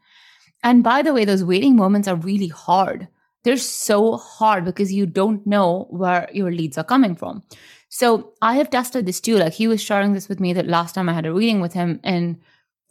And 0.63 0.83
by 0.83 1.03
the 1.03 1.13
way 1.13 1.25
those 1.25 1.43
waiting 1.43 1.75
moments 1.75 2.07
are 2.07 2.15
really 2.15 2.47
hard. 2.47 3.07
They're 3.43 3.57
so 3.57 4.17
hard 4.17 4.65
because 4.65 4.91
you 4.91 5.05
don't 5.05 5.45
know 5.45 5.87
where 5.91 6.27
your 6.33 6.51
leads 6.51 6.77
are 6.79 6.91
coming 6.95 7.15
from. 7.15 7.43
So 7.89 8.33
i 8.41 8.55
have 8.55 8.71
tested 8.71 9.05
this 9.05 9.21
too. 9.21 9.37
Like 9.37 9.53
he 9.53 9.67
was 9.67 9.89
sharing 9.89 10.13
this 10.13 10.27
with 10.27 10.39
me 10.39 10.53
that 10.53 10.75
last 10.79 10.95
time 10.95 11.07
i 11.07 11.13
had 11.13 11.27
a 11.27 11.33
reading 11.33 11.61
with 11.61 11.73
him 11.73 11.99
and 12.03 12.37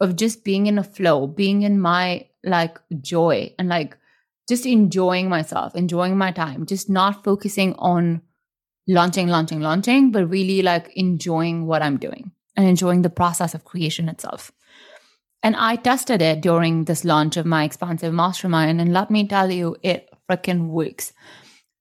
of 0.01 0.17
just 0.17 0.45
being 0.45 0.67
in 0.67 0.79
a 0.79 0.91
flow, 0.97 1.27
being 1.27 1.63
in 1.63 1.81
my 1.81 2.30
like 2.45 2.79
joy 3.01 3.55
and 3.59 3.69
like 3.69 3.97
just 4.49 4.67
enjoying 4.67 5.29
myself, 5.29 5.75
enjoying 5.75 6.19
my 6.19 6.33
time, 6.33 6.67
just 6.67 6.91
not 6.91 7.23
focusing 7.25 7.75
on 7.75 8.23
launching, 8.89 9.29
launching, 9.29 9.61
launching, 9.61 10.11
but 10.11 10.27
really 10.27 10.63
like 10.63 10.91
enjoying 10.97 11.67
what 11.67 11.83
I'm 11.83 11.99
doing 11.99 12.33
and 12.57 12.67
enjoying 12.67 13.03
the 13.03 13.11
process 13.11 13.55
of 13.55 13.65
creation 13.65 14.09
itself. 14.09 14.51
And 15.43 15.57
I 15.57 15.77
tested 15.77 16.21
it 16.21 16.41
during 16.41 16.85
this 16.85 17.05
launch 17.05 17.37
of 17.37 17.47
my 17.47 17.65
expansive 17.65 18.13
mastermind. 18.13 18.81
And 18.81 18.93
let 18.93 19.11
me 19.11 19.27
tell 19.27 19.51
you, 19.51 19.77
it 19.83 20.11
freaking 20.29 20.69
works. 20.69 21.13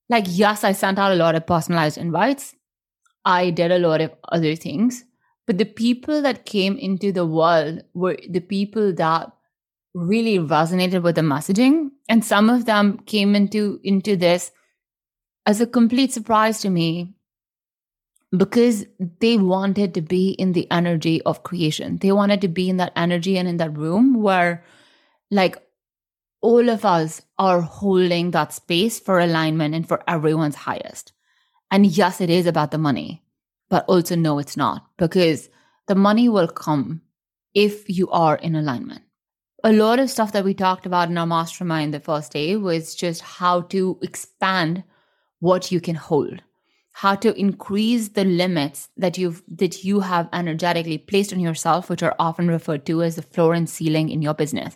Like, 0.07 0.25
yes, 0.27 0.63
I 0.63 0.71
sent 0.71 0.97
out 0.97 1.11
a 1.11 1.15
lot 1.15 1.35
of 1.35 1.45
personalized 1.45 1.97
invites. 1.97 2.55
I 3.25 3.49
did 3.49 3.71
a 3.71 3.79
lot 3.79 4.01
of 4.01 4.13
other 4.31 4.55
things. 4.55 5.03
But 5.45 5.57
the 5.57 5.65
people 5.65 6.21
that 6.21 6.45
came 6.45 6.77
into 6.77 7.11
the 7.11 7.25
world 7.25 7.83
were 7.93 8.17
the 8.29 8.39
people 8.39 8.93
that 8.93 9.31
really 9.93 10.37
resonated 10.37 11.01
with 11.01 11.15
the 11.15 11.21
messaging. 11.21 11.89
And 12.07 12.23
some 12.23 12.49
of 12.49 12.65
them 12.65 12.99
came 12.99 13.35
into, 13.35 13.79
into 13.83 14.15
this 14.15 14.51
as 15.45 15.61
a 15.61 15.67
complete 15.67 16.13
surprise 16.13 16.61
to 16.61 16.69
me 16.69 17.15
because 18.37 18.85
they 19.19 19.37
wanted 19.37 19.93
to 19.95 20.01
be 20.01 20.31
in 20.31 20.53
the 20.53 20.69
energy 20.71 21.21
of 21.23 21.43
creation. 21.43 21.97
They 21.97 22.11
wanted 22.11 22.41
to 22.41 22.47
be 22.47 22.69
in 22.69 22.77
that 22.77 22.93
energy 22.95 23.37
and 23.37 23.47
in 23.47 23.57
that 23.57 23.75
room 23.75 24.21
where, 24.21 24.63
like, 25.31 25.57
all 26.41 26.69
of 26.69 26.85
us 26.85 27.21
are 27.37 27.61
holding 27.61 28.31
that 28.31 28.53
space 28.53 28.99
for 28.99 29.19
alignment 29.19 29.75
and 29.75 29.87
for 29.87 30.03
everyone's 30.07 30.55
highest. 30.55 31.11
And 31.71 31.85
yes, 31.85 32.21
it 32.21 32.29
is 32.29 32.45
about 32.45 32.71
the 32.71 32.77
money, 32.77 33.23
but 33.69 33.85
also 33.85 34.15
no, 34.15 34.39
it's 34.39 34.55
not 34.55 34.85
because 34.97 35.49
the 35.87 35.95
money 35.95 36.29
will 36.29 36.47
come 36.47 37.01
if 37.53 37.89
you 37.89 38.09
are 38.09 38.35
in 38.35 38.55
alignment. 38.55 39.01
A 39.63 39.73
lot 39.73 39.99
of 39.99 40.09
stuff 40.09 40.31
that 40.31 40.45
we 40.45 40.53
talked 40.53 40.85
about 40.85 41.09
in 41.09 41.17
our 41.17 41.25
mastermind 41.25 41.93
the 41.93 41.99
first 41.99 42.31
day 42.31 42.55
was 42.55 42.95
just 42.95 43.21
how 43.21 43.61
to 43.61 43.99
expand 44.01 44.83
what 45.39 45.71
you 45.71 45.81
can 45.81 45.95
hold 45.95 46.41
how 46.99 47.15
to 47.15 47.33
increase 47.39 48.09
the 48.09 48.25
limits 48.25 48.89
that 48.97 49.17
you've 49.17 49.41
that 49.47 49.85
you 49.85 50.01
have 50.01 50.27
energetically 50.33 50.97
placed 50.97 51.31
on 51.31 51.39
yourself 51.39 51.89
which 51.89 52.03
are 52.03 52.15
often 52.19 52.49
referred 52.49 52.85
to 52.85 53.01
as 53.01 53.15
the 53.15 53.21
floor 53.21 53.53
and 53.53 53.69
ceiling 53.69 54.09
in 54.09 54.21
your 54.21 54.33
business. 54.33 54.75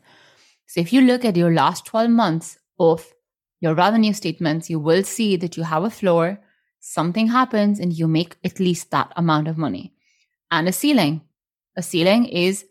So 0.68 0.80
if 0.80 0.94
you 0.94 1.02
look 1.02 1.26
at 1.26 1.36
your 1.36 1.54
last 1.54 1.86
12 1.86 2.10
months 2.10 2.58
of 2.80 3.14
your 3.60 3.76
revenue 3.76 4.14
statements 4.14 4.70
you 4.70 4.80
will 4.80 5.04
see 5.04 5.36
that 5.36 5.58
you 5.58 5.64
have 5.64 5.84
a 5.84 5.90
floor 5.90 6.40
something 6.80 7.28
happens 7.28 7.78
and 7.78 7.92
you 7.92 8.08
make 8.08 8.38
at 8.46 8.58
least 8.58 8.92
that 8.92 9.12
amount 9.18 9.50
of 9.50 9.58
money. 9.58 9.94
And 10.50 10.70
a 10.70 10.72
ceiling. 10.72 11.22
A 11.76 11.84
ceiling 11.84 12.26
is 12.26 12.66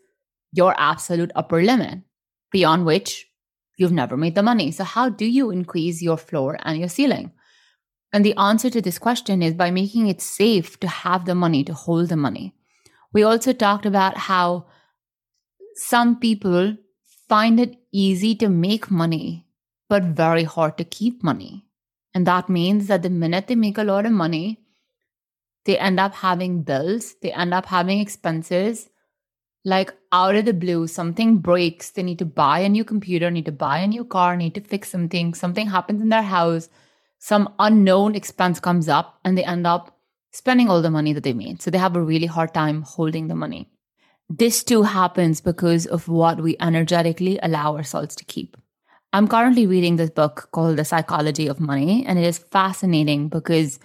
your 0.53 0.73
absolute 0.77 1.31
upper 1.35 1.61
limit 1.61 1.99
beyond 2.51 2.85
which 2.85 3.27
you've 3.77 3.91
never 3.91 4.15
made 4.15 4.35
the 4.35 4.43
money 4.43 4.71
so 4.71 4.83
how 4.83 5.09
do 5.09 5.25
you 5.25 5.49
increase 5.51 6.01
your 6.01 6.17
floor 6.17 6.57
and 6.63 6.79
your 6.79 6.89
ceiling 6.89 7.31
and 8.13 8.23
the 8.23 8.37
answer 8.37 8.69
to 8.69 8.79
this 8.79 8.99
question 8.99 9.41
is 9.41 9.55
by 9.55 9.71
making 9.71 10.07
it 10.07 10.21
safe 10.21 10.79
to 10.81 10.87
have 10.87 11.25
the 11.25 11.33
money, 11.33 11.63
to 11.63 11.73
hold 11.73 12.09
the 12.09 12.15
money. 12.15 12.53
We 13.11 13.23
also 13.23 13.53
talked 13.53 13.87
about 13.87 14.17
how 14.17 14.67
some 15.75 16.19
people 16.19 16.77
find 17.27 17.59
it 17.59 17.75
easy 17.91 18.35
to 18.35 18.49
make 18.49 18.91
money, 18.91 19.47
but 19.89 20.03
very 20.03 20.43
hard 20.43 20.77
to 20.77 20.83
keep 20.83 21.23
money. 21.23 21.65
And 22.13 22.27
that 22.27 22.49
means 22.49 22.85
that 22.85 23.01
the 23.01 23.09
minute 23.09 23.47
they 23.47 23.55
make 23.55 23.79
a 23.79 23.83
lot 23.83 24.05
of 24.05 24.11
money, 24.11 24.59
they 25.65 25.79
end 25.79 25.99
up 25.99 26.13
having 26.13 26.61
bills, 26.61 27.15
they 27.23 27.33
end 27.33 27.51
up 27.51 27.65
having 27.65 27.99
expenses. 27.99 28.89
Like 29.65 29.93
out 30.11 30.35
of 30.35 30.45
the 30.45 30.53
blue, 30.53 30.87
something 30.87 31.37
breaks, 31.37 31.91
they 31.91 32.03
need 32.03 32.19
to 32.19 32.25
buy 32.25 32.59
a 32.59 32.69
new 32.69 32.83
computer, 32.83 33.31
need 33.31 33.45
to 33.45 33.51
buy 33.51 33.79
a 33.79 33.87
new 33.87 34.03
car, 34.03 34.35
need 34.35 34.55
to 34.55 34.61
fix 34.61 34.89
something, 34.89 35.33
something 35.33 35.67
happens 35.67 36.01
in 36.01 36.09
their 36.09 36.21
house 36.21 36.69
some 37.23 37.53
unknown 37.57 38.15
expense 38.15 38.59
comes 38.59 38.89
up 38.89 39.17
and 39.23 39.37
they 39.37 39.45
end 39.45 39.65
up 39.65 39.97
spending 40.33 40.69
all 40.69 40.81
the 40.81 40.91
money 40.91 41.13
that 41.13 41.23
they 41.23 41.31
made. 41.31 41.61
So 41.61 41.71
they 41.71 41.77
have 41.77 41.95
a 41.95 42.01
really 42.01 42.25
hard 42.25 42.53
time 42.53 42.81
holding 42.81 43.29
the 43.29 43.33
money. 43.33 43.69
This 44.29 44.61
too 44.61 44.83
happens 44.83 45.39
because 45.39 45.85
of 45.85 46.09
what 46.09 46.41
we 46.41 46.57
energetically 46.59 47.39
allow 47.41 47.77
ourselves 47.77 48.13
to 48.17 48.25
keep. 48.25 48.57
I'm 49.13 49.29
currently 49.29 49.65
reading 49.65 49.95
this 49.95 50.09
book 50.09 50.49
called 50.51 50.75
The 50.75 50.83
Psychology 50.83 51.47
of 51.47 51.61
Money, 51.61 52.05
and 52.05 52.19
it 52.19 52.25
is 52.25 52.39
fascinating 52.39 53.29
because 53.29 53.79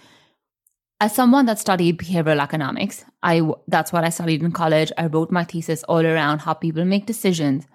as 0.99 1.15
someone 1.15 1.45
that 1.45 1.59
studied 1.59 1.97
behavioral 1.97 2.41
economics, 2.41 3.05
I 3.23 3.41
that's 3.67 3.93
what 3.93 4.03
I 4.03 4.09
studied 4.09 4.43
in 4.43 4.51
college. 4.51 4.91
I 4.97 5.05
wrote 5.05 5.31
my 5.31 5.45
thesis 5.45 5.83
all 5.83 6.05
around 6.05 6.39
how 6.39 6.53
people 6.53 6.85
make 6.85 7.05
decisions. 7.05 7.67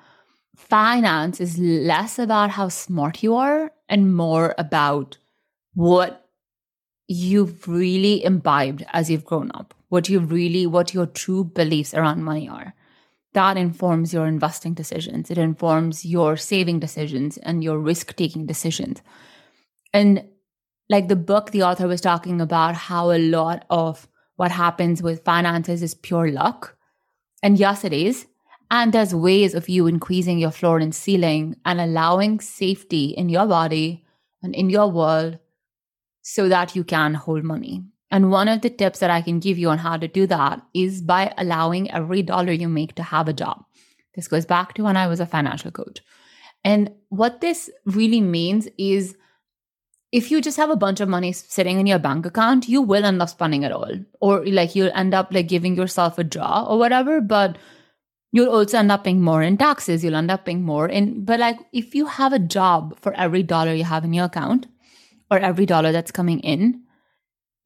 Finance 0.57 1.41
is 1.41 1.59
less 1.59 2.19
about 2.19 2.51
how 2.51 2.69
smart 2.69 3.23
you 3.23 3.35
are 3.35 3.73
and 3.89 4.15
more 4.15 4.55
about 4.59 5.19
what 5.75 6.29
you've 7.09 7.67
really 7.67 8.25
imbibed 8.25 8.85
as 8.93 9.11
you've 9.11 9.25
grown 9.25 9.51
up, 9.55 9.75
what 9.89 10.09
you 10.09 10.21
really, 10.21 10.67
what 10.67 10.95
your 10.95 11.07
true 11.07 11.45
beliefs 11.45 11.95
around 11.95 12.25
money 12.25 12.49
are. 12.49 12.75
That 13.33 13.57
informs 13.57 14.15
your 14.15 14.27
investing 14.27 14.75
decisions. 14.75 15.31
It 15.31 15.39
informs 15.39 16.05
your 16.05 16.37
saving 16.37 16.79
decisions 16.79 17.37
and 17.39 17.65
your 17.65 17.79
risk 17.79 18.15
taking 18.15 18.47
decisions. 18.47 19.03
And 19.93 20.25
like 20.89 21.09
the 21.09 21.17
book, 21.17 21.51
the 21.51 21.63
author 21.63 21.89
was 21.89 22.01
talking 22.01 22.41
about 22.41 22.75
how 22.75 23.11
a 23.11 23.19
lot 23.19 23.65
of 23.71 24.07
what 24.37 24.51
happens 24.51 25.03
with 25.03 25.25
finances 25.25 25.83
is 25.83 25.95
pure 25.95 26.31
luck. 26.31 26.77
And 27.43 27.59
yes, 27.59 27.85
it 27.85 27.93
is. 27.93 28.27
And 28.71 28.93
there's 28.93 29.15
ways 29.15 29.55
of 29.55 29.69
you 29.69 29.87
increasing 29.87 30.39
your 30.39 30.51
floor 30.51 30.79
and 30.79 30.95
ceiling 30.95 31.57
and 31.65 31.81
allowing 31.81 32.41
safety 32.41 33.07
in 33.07 33.29
your 33.29 33.47
body 33.47 34.05
and 34.43 34.55
in 34.55 34.71
your 34.71 34.91
world 34.91 35.39
so 36.23 36.49
that 36.49 36.75
you 36.75 36.85
can 36.85 37.15
hold 37.15 37.45
money. 37.45 37.83
And 38.11 38.31
one 38.31 38.49
of 38.49 38.63
the 38.63 38.71
tips 38.71 39.01
that 39.01 39.11
I 39.11 39.23
can 39.23 39.41
give 39.41 39.59
you 39.59 39.71
on 39.71 39.79
how 39.79 39.97
to 39.97 40.09
do 40.09 40.27
that 40.27 40.63
is 40.73 41.03
by 41.03 41.33
allowing 41.37 41.91
every 41.91 42.23
dollar 42.23 42.53
you 42.53 42.69
make 42.69 42.95
to 42.97 43.03
have 43.03 43.29
a 43.29 43.33
job. 43.33 43.65
This 44.15 44.29
goes 44.29 44.47
back 44.47 44.75
to 44.75 44.85
when 44.85 44.97
I 44.97 45.07
was 45.07 45.21
a 45.21 45.27
financial 45.27 45.71
coach. 45.71 46.01
And 46.65 46.91
what 47.09 47.41
this 47.41 47.71
really 47.85 48.21
means 48.21 48.69
is 48.79 49.17
if 50.15 50.31
you 50.31 50.41
just 50.41 50.57
have 50.57 50.71
a 50.71 50.77
bunch 50.77 51.01
of 51.01 51.09
money 51.09 51.33
sitting 51.33 51.81
in 51.81 51.87
your 51.87 51.99
bank 51.99 52.25
account, 52.25 52.69
you 52.69 52.81
will 52.81 53.05
end 53.05 53.21
up 53.21 53.29
spending 53.29 53.65
it 53.65 53.73
all. 53.73 53.91
Or 54.21 54.47
like 54.47 54.77
you'll 54.77 54.93
end 54.95 55.13
up 55.13 55.33
like 55.33 55.49
giving 55.49 55.75
yourself 55.75 56.19
a 56.19 56.25
draw 56.25 56.67
or 56.69 56.79
whatever, 56.79 57.21
but 57.21 57.59
you'll 58.31 58.55
also 58.55 58.79
end 58.79 58.93
up 58.93 59.03
paying 59.03 59.21
more 59.21 59.43
in 59.43 59.57
taxes. 59.57 60.05
You'll 60.05 60.15
end 60.15 60.31
up 60.31 60.45
paying 60.45 60.63
more 60.63 60.89
in, 60.89 61.25
but 61.25 61.41
like 61.41 61.59
if 61.73 61.97
you 61.97 62.07
have 62.07 62.33
a 62.33 62.39
job 62.39 62.97
for 63.01 63.13
every 63.15 63.43
dollar 63.43 63.75
you 63.75 63.83
have 63.83 64.05
in 64.05 64.13
your 64.13 64.27
account, 64.27 64.69
or 65.33 65.39
every 65.39 65.67
dollar 65.67 65.91
that's 65.91 66.13
coming 66.13 66.39
in, 66.41 66.83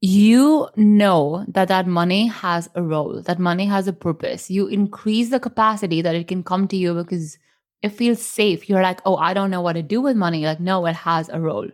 you 0.01 0.67
know 0.75 1.45
that 1.49 1.67
that 1.67 1.85
money 1.85 2.25
has 2.27 2.67
a 2.73 2.81
role, 2.81 3.21
that 3.21 3.37
money 3.37 3.67
has 3.67 3.87
a 3.87 3.93
purpose. 3.93 4.49
You 4.49 4.65
increase 4.65 5.29
the 5.29 5.39
capacity 5.39 6.01
that 6.01 6.15
it 6.15 6.27
can 6.27 6.41
come 6.41 6.67
to 6.69 6.77
you 6.77 6.95
because 6.95 7.37
it 7.83 7.89
feels 7.89 8.23
safe. 8.23 8.67
You're 8.67 8.81
like, 8.81 9.01
oh, 9.05 9.17
I 9.17 9.35
don't 9.35 9.51
know 9.51 9.61
what 9.61 9.73
to 9.73 9.83
do 9.83 10.01
with 10.01 10.17
money. 10.17 10.45
Like, 10.45 10.59
no, 10.59 10.87
it 10.87 10.95
has 10.95 11.29
a 11.29 11.39
role. 11.39 11.69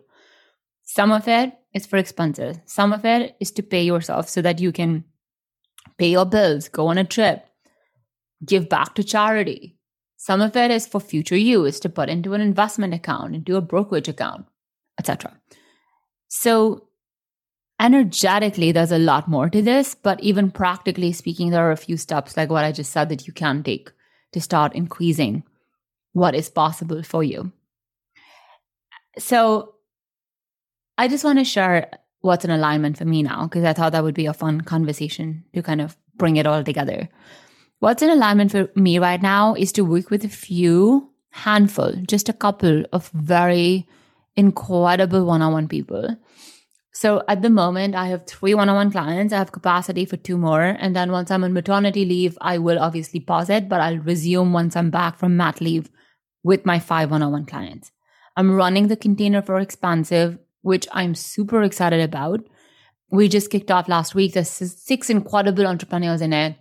Some 0.86 1.12
of 1.12 1.27
it 1.27 1.54
is 1.74 1.86
for 1.86 1.98
expenses, 1.98 2.58
some 2.65 2.94
of 2.94 3.04
it 3.06 3.36
is 3.39 3.51
to 3.51 3.63
pay 3.63 3.84
yourself 3.84 4.30
so 4.30 4.42
that 4.42 4.60
you 4.60 4.72
can 4.72 5.04
pay 5.98 6.12
your 6.12 6.25
bills, 6.25 6.70
go 6.70 6.88
on 6.88 6.98
a 6.98 7.04
trip, 7.04 7.46
give 8.46 8.70
back 8.70 8.96
to 8.96 9.04
charity. 9.04 9.77
Some 10.18 10.42
of 10.42 10.56
it 10.56 10.72
is 10.72 10.88
for 10.88 11.00
future 11.00 11.38
use 11.38 11.80
to 11.82 11.89
put 11.89 12.10
into 12.10 12.34
an 12.34 12.42
investment 12.42 12.94
account, 12.94 13.36
into 13.36 13.58
a 13.58 13.62
brokerage 13.62 14.08
account, 14.08 14.46
etc. 15.00 15.38
So, 16.27 16.88
energetically, 17.80 18.72
there's 18.72 18.92
a 18.92 18.98
lot 18.98 19.27
more 19.27 19.50
to 19.50 19.62
this, 19.62 19.96
but 19.96 20.22
even 20.22 20.50
practically 20.51 21.12
speaking, 21.12 21.50
there 21.50 21.68
are 21.68 21.72
a 21.72 21.77
few 21.77 21.98
steps, 21.98 22.38
like 22.38 22.50
what 22.50 22.63
I 22.63 22.72
just 22.72 22.92
said, 22.92 23.10
that 23.10 23.27
you 23.27 23.34
can 23.34 23.63
take 23.63 23.92
to 24.34 24.42
start 24.42 24.74
increasing 24.75 25.44
what 26.13 26.34
is 26.34 26.50
possible 26.50 27.04
for 27.04 27.24
you. 27.24 27.51
So, 29.18 29.75
I 30.98 31.08
just 31.08 31.24
want 31.24 31.40
to 31.40 31.46
share 31.46 31.90
what's 32.22 32.46
in 32.46 32.52
alignment 32.52 32.98
for 32.98 33.06
me 33.06 33.22
now, 33.22 33.44
because 33.44 33.64
I 33.64 33.74
thought 33.74 33.92
that 33.92 34.04
would 34.04 34.16
be 34.16 34.25
a 34.25 34.34
fun 34.34 34.62
conversation 34.62 35.44
to 35.54 35.62
kind 35.62 35.82
of 35.82 35.98
bring 36.16 36.38
it 36.38 36.48
all 36.48 36.64
together. 36.64 37.10
What's 37.80 38.02
in 38.02 38.10
alignment 38.10 38.52
for 38.52 38.70
me 38.75 38.98
right 39.00 39.22
now 39.22 39.54
is 39.56 39.72
to 39.74 39.84
work 39.84 40.10
with 40.10 40.24
a 40.24 40.30
few 40.30 41.12
handful, 41.32 41.92
just 42.08 42.30
a 42.30 42.34
couple 42.34 42.86
of 42.94 43.10
very 43.10 43.88
incredible 44.36 45.25
one 45.25 45.42
on 45.42 45.54
one 45.54 45.68
people. 45.68 46.16
So 46.94 47.24
at 47.28 47.42
the 47.42 47.50
moment, 47.50 47.94
I 47.94 48.08
have 48.08 48.25
three 48.25 48.54
one 48.54 48.70
on 48.70 48.75
one 48.75 48.92
clients. 48.92 49.34
I 49.34 49.38
have 49.38 49.52
capacity 49.52 50.06
for 50.06 50.16
two 50.16 50.38
more. 50.38 50.62
And 50.62 50.96
then 50.96 51.12
once 51.12 51.30
I'm 51.30 51.44
on 51.44 51.52
maternity 51.52 52.06
leave, 52.06 52.38
I 52.40 52.58
will 52.58 52.80
obviously 52.80 53.20
pause 53.20 53.50
it, 53.50 53.68
but 53.68 53.82
I'll 53.82 53.98
resume 53.98 54.54
once 54.54 54.78
I'm 54.78 54.90
back 54.92 55.18
from 55.18 55.36
mat 55.36 55.60
leave 55.60 55.90
with 56.42 56.66
my 56.66 56.80
five 56.80 57.12
one 57.12 57.22
on 57.22 57.34
one 57.34 57.46
clients. 57.46 57.92
I'm 58.38 58.56
running 58.56 58.88
the 58.88 58.96
container 58.96 59.42
for 59.42 59.60
Expansive, 59.60 60.40
which 60.65 60.88
I'm 60.91 61.13
super 61.13 61.62
excited 61.62 62.01
about. 62.01 62.39
We 63.12 63.29
just 63.29 63.51
kicked 63.51 63.69
off 63.69 63.88
last 63.88 64.15
week. 64.15 64.34
There's 64.34 64.50
six 64.50 65.12
incredible 65.12 65.67
entrepreneurs 65.67 66.22
in 66.22 66.34
it. 66.34 66.57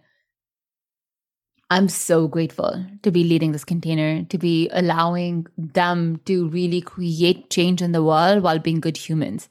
I'm 1.70 1.88
so 1.88 2.28
grateful 2.28 2.84
to 3.02 3.10
be 3.10 3.24
leading 3.24 3.52
this 3.52 3.64
container, 3.64 4.22
to 4.24 4.36
be 4.36 4.68
allowing 4.72 5.46
them 5.56 6.20
to 6.26 6.48
really 6.50 6.82
create 6.82 7.48
change 7.48 7.80
in 7.80 7.92
the 7.92 8.04
world 8.04 8.42
while 8.42 8.58
being 8.58 8.78
good 8.78 8.98
humans. 8.98 9.48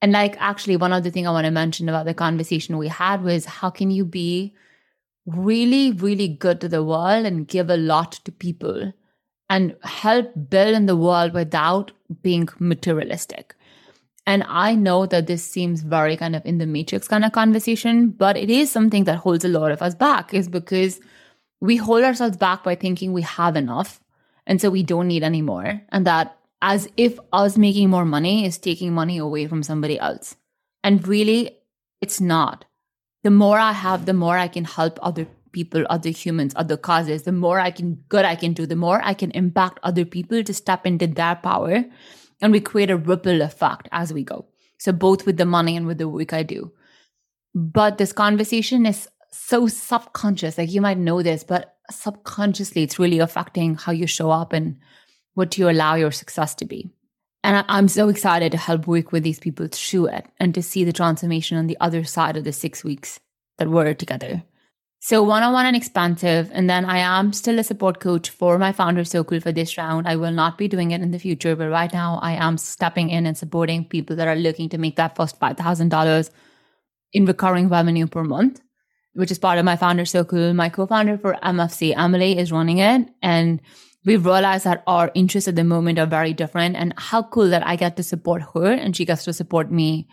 And 0.00 0.12
like 0.12 0.40
actually 0.40 0.78
one 0.78 0.94
other 0.94 1.10
thing 1.10 1.26
I 1.26 1.32
want 1.32 1.44
to 1.44 1.50
mention 1.50 1.86
about 1.90 2.06
the 2.06 2.14
conversation 2.14 2.78
we 2.78 2.88
had 2.88 3.22
was 3.22 3.44
how 3.44 3.68
can 3.68 3.90
you 3.90 4.06
be 4.06 4.54
really, 5.26 5.92
really 5.92 6.28
good 6.28 6.62
to 6.62 6.68
the 6.68 6.82
world 6.82 7.26
and 7.26 7.46
give 7.46 7.68
a 7.68 7.76
lot 7.76 8.12
to 8.24 8.32
people 8.32 8.94
and 9.50 9.76
help 9.82 10.32
build 10.48 10.74
in 10.74 10.86
the 10.86 10.96
world 10.96 11.34
without 11.34 11.90
being 12.22 12.48
materialistic. 12.58 13.54
And 14.26 14.44
I 14.46 14.76
know 14.76 15.06
that 15.06 15.26
this 15.26 15.44
seems 15.44 15.82
very 15.82 16.16
kind 16.16 16.36
of 16.36 16.46
in 16.46 16.58
the 16.58 16.66
matrix 16.66 17.08
kind 17.08 17.24
of 17.24 17.32
conversation, 17.32 18.10
but 18.10 18.36
it 18.36 18.48
is 18.48 18.70
something 18.70 19.04
that 19.04 19.16
holds 19.16 19.44
a 19.44 19.48
lot 19.48 19.72
of 19.72 19.82
us 19.82 19.94
back, 19.94 20.32
is 20.32 20.48
because 20.48 21.00
we 21.60 21.76
hold 21.76 22.04
ourselves 22.04 22.36
back 22.36 22.62
by 22.62 22.76
thinking 22.76 23.12
we 23.12 23.22
have 23.22 23.56
enough. 23.56 24.00
And 24.46 24.60
so 24.60 24.70
we 24.70 24.84
don't 24.84 25.08
need 25.08 25.24
any 25.24 25.42
more. 25.42 25.82
And 25.88 26.06
that 26.06 26.38
as 26.62 26.88
if 26.96 27.18
us 27.32 27.58
making 27.58 27.90
more 27.90 28.04
money 28.04 28.44
is 28.44 28.56
taking 28.56 28.92
money 28.92 29.18
away 29.18 29.46
from 29.46 29.62
somebody 29.62 29.98
else. 29.98 30.36
And 30.84 31.06
really, 31.06 31.58
it's 32.00 32.20
not. 32.20 32.66
The 33.24 33.30
more 33.30 33.58
I 33.58 33.72
have, 33.72 34.06
the 34.06 34.14
more 34.14 34.38
I 34.38 34.48
can 34.48 34.64
help 34.64 34.98
other 35.02 35.26
people, 35.52 35.84
other 35.90 36.10
humans, 36.10 36.52
other 36.56 36.76
causes, 36.76 37.22
the 37.22 37.32
more 37.32 37.60
I 37.60 37.70
can 37.70 37.94
good 38.08 38.24
I 38.24 38.36
can 38.36 38.52
do, 38.52 38.66
the 38.66 38.76
more 38.76 39.00
I 39.02 39.14
can 39.14 39.30
impact 39.32 39.80
other 39.82 40.04
people 40.04 40.42
to 40.42 40.54
step 40.54 40.86
into 40.86 41.06
their 41.06 41.36
power. 41.36 41.84
And 42.40 42.52
we 42.52 42.60
create 42.60 42.90
a 42.90 42.96
ripple 42.96 43.42
effect 43.42 43.88
as 43.92 44.12
we 44.12 44.24
go. 44.24 44.46
So 44.78 44.92
both 44.92 45.26
with 45.26 45.36
the 45.36 45.44
money 45.44 45.76
and 45.76 45.86
with 45.86 45.98
the 45.98 46.08
work 46.08 46.32
I 46.32 46.42
do. 46.42 46.72
But 47.54 47.98
this 47.98 48.12
conversation 48.12 48.86
is 48.86 49.08
so 49.30 49.66
subconscious. 49.66 50.56
Like 50.56 50.70
you 50.70 50.80
might 50.80 50.98
know 50.98 51.22
this, 51.22 51.44
but 51.44 51.76
subconsciously 51.90 52.82
it's 52.82 52.98
really 52.98 53.18
affecting 53.18 53.74
how 53.74 53.92
you 53.92 54.06
show 54.06 54.30
up 54.30 54.52
and 54.52 54.78
what 55.34 55.58
you 55.58 55.68
allow 55.68 55.94
your 55.94 56.12
success 56.12 56.54
to 56.56 56.64
be. 56.64 56.90
And 57.42 57.64
I'm 57.68 57.88
so 57.88 58.08
excited 58.08 58.52
to 58.52 58.58
help 58.58 58.86
work 58.86 59.12
with 59.12 59.22
these 59.22 59.38
people 59.38 59.66
through 59.70 60.08
it 60.08 60.26
and 60.38 60.54
to 60.54 60.62
see 60.62 60.84
the 60.84 60.92
transformation 60.92 61.56
on 61.56 61.66
the 61.66 61.78
other 61.80 62.04
side 62.04 62.36
of 62.36 62.44
the 62.44 62.52
six 62.52 62.84
weeks 62.84 63.18
that 63.58 63.68
we're 63.68 63.94
together. 63.94 64.42
So 65.02 65.22
one 65.22 65.42
on 65.42 65.54
one 65.54 65.64
and 65.64 65.74
expansive. 65.74 66.50
And 66.52 66.68
then 66.68 66.84
I 66.84 66.98
am 66.98 67.32
still 67.32 67.58
a 67.58 67.64
support 67.64 68.00
coach 68.00 68.28
for 68.28 68.58
my 68.58 68.70
founder 68.70 69.02
circle 69.02 69.40
for 69.40 69.50
this 69.50 69.78
round. 69.78 70.06
I 70.06 70.16
will 70.16 70.30
not 70.30 70.58
be 70.58 70.68
doing 70.68 70.90
it 70.90 71.00
in 71.00 71.10
the 71.10 71.18
future, 71.18 71.56
but 71.56 71.70
right 71.70 71.90
now 71.90 72.18
I 72.22 72.32
am 72.32 72.58
stepping 72.58 73.08
in 73.08 73.24
and 73.24 73.36
supporting 73.36 73.86
people 73.86 74.14
that 74.16 74.28
are 74.28 74.36
looking 74.36 74.68
to 74.68 74.78
make 74.78 74.96
that 74.96 75.16
first 75.16 75.40
$5,000 75.40 76.30
in 77.14 77.24
recurring 77.24 77.70
revenue 77.70 78.06
per 78.06 78.22
month, 78.24 78.60
which 79.14 79.30
is 79.30 79.38
part 79.38 79.58
of 79.58 79.64
my 79.64 79.76
founder 79.76 80.04
circle. 80.04 80.52
My 80.52 80.68
co-founder 80.68 81.16
for 81.16 81.32
MFC, 81.42 81.96
Emily, 81.96 82.36
is 82.36 82.52
running 82.52 82.78
it. 82.78 83.08
And 83.22 83.62
we've 84.04 84.26
realized 84.26 84.64
that 84.64 84.82
our 84.86 85.10
interests 85.14 85.48
at 85.48 85.56
the 85.56 85.64
moment 85.64 85.98
are 85.98 86.04
very 86.04 86.34
different 86.34 86.76
and 86.76 86.92
how 86.98 87.22
cool 87.22 87.48
that 87.48 87.66
I 87.66 87.76
get 87.76 87.96
to 87.96 88.02
support 88.02 88.42
her 88.52 88.70
and 88.70 88.94
she 88.94 89.06
gets 89.06 89.24
to 89.24 89.32
support 89.32 89.72
me 89.72 90.08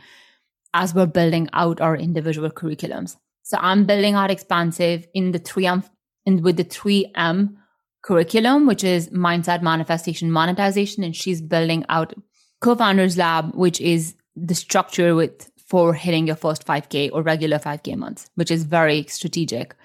as 0.74 0.96
we're 0.96 1.08
building 1.08 1.50
out 1.51 1.82
our 1.82 1.98
individual 1.98 2.50
curriculums. 2.50 3.17
So 3.48 3.58
I'm 3.62 3.86
building 3.86 4.13
out 4.13 4.30
expansive 4.30 5.08
in 5.13 5.32
the 5.32 5.39
3M 5.39 5.89
and 6.25 6.44
with 6.44 6.58
the 6.58 6.66
3M 6.66 7.56
curriculum, 8.01 8.68
which 8.68 8.84
is 8.84 9.08
mindset, 9.12 9.62
manifestation, 9.62 10.30
monetization. 10.30 11.01
And 11.01 11.16
she's 11.16 11.42
building 11.42 11.86
out 11.88 12.13
co-founders 12.60 13.16
lab, 13.16 13.56
which 13.56 13.80
is 13.80 14.16
the 14.36 14.54
structure 14.54 15.16
with 15.16 15.50
for 15.66 15.94
hitting 15.94 16.27
your 16.27 16.36
first 16.36 16.68
5K 16.68 17.12
or 17.13 17.22
regular 17.22 17.58
5K 17.58 17.96
months, 17.96 18.30
which 18.36 18.51
is 18.51 18.66
very 18.66 19.06
strategic. 19.08 19.77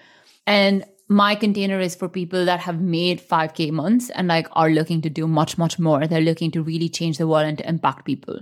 And 0.44 0.84
my 1.06 1.36
container 1.36 1.78
is 1.78 1.94
for 1.94 2.08
people 2.08 2.44
that 2.44 2.58
have 2.58 2.80
made 2.80 3.20
5K 3.20 3.70
months 3.70 4.10
and 4.10 4.26
like 4.26 4.48
are 4.54 4.70
looking 4.70 5.00
to 5.02 5.08
do 5.08 5.28
much, 5.28 5.56
much 5.56 5.78
more. 5.78 6.08
They're 6.08 6.20
looking 6.20 6.50
to 6.50 6.64
really 6.64 6.88
change 6.88 7.18
the 7.18 7.28
world 7.28 7.46
and 7.46 7.58
to 7.58 7.68
impact 7.68 8.06
people 8.06 8.40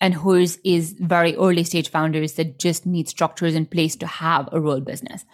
and 0.00 0.14
hers 0.14 0.58
is 0.64 0.94
very 0.98 1.36
early 1.36 1.64
stage 1.64 1.90
founders 1.90 2.34
that 2.34 2.58
just 2.58 2.86
need 2.86 3.08
structures 3.08 3.54
in 3.54 3.66
place 3.66 3.96
to 3.96 4.06
have 4.06 4.48
a 4.52 4.60
real 4.60 4.80
business. 4.80 5.24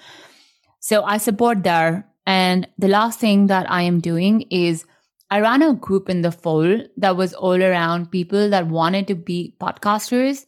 So 0.80 1.02
I 1.04 1.18
support 1.18 1.62
there. 1.62 2.06
And 2.26 2.68
the 2.76 2.88
last 2.88 3.20
thing 3.20 3.46
that 3.46 3.70
I 3.70 3.82
am 3.82 4.00
doing 4.00 4.42
is 4.50 4.84
I 5.30 5.40
ran 5.40 5.62
a 5.62 5.74
group 5.74 6.08
in 6.08 6.22
the 6.22 6.32
fall 6.32 6.80
that 6.96 7.16
was 7.16 7.34
all 7.34 7.62
around 7.62 8.10
people 8.10 8.50
that 8.50 8.66
wanted 8.66 9.06
to 9.08 9.14
be 9.14 9.56
podcasters, 9.60 10.46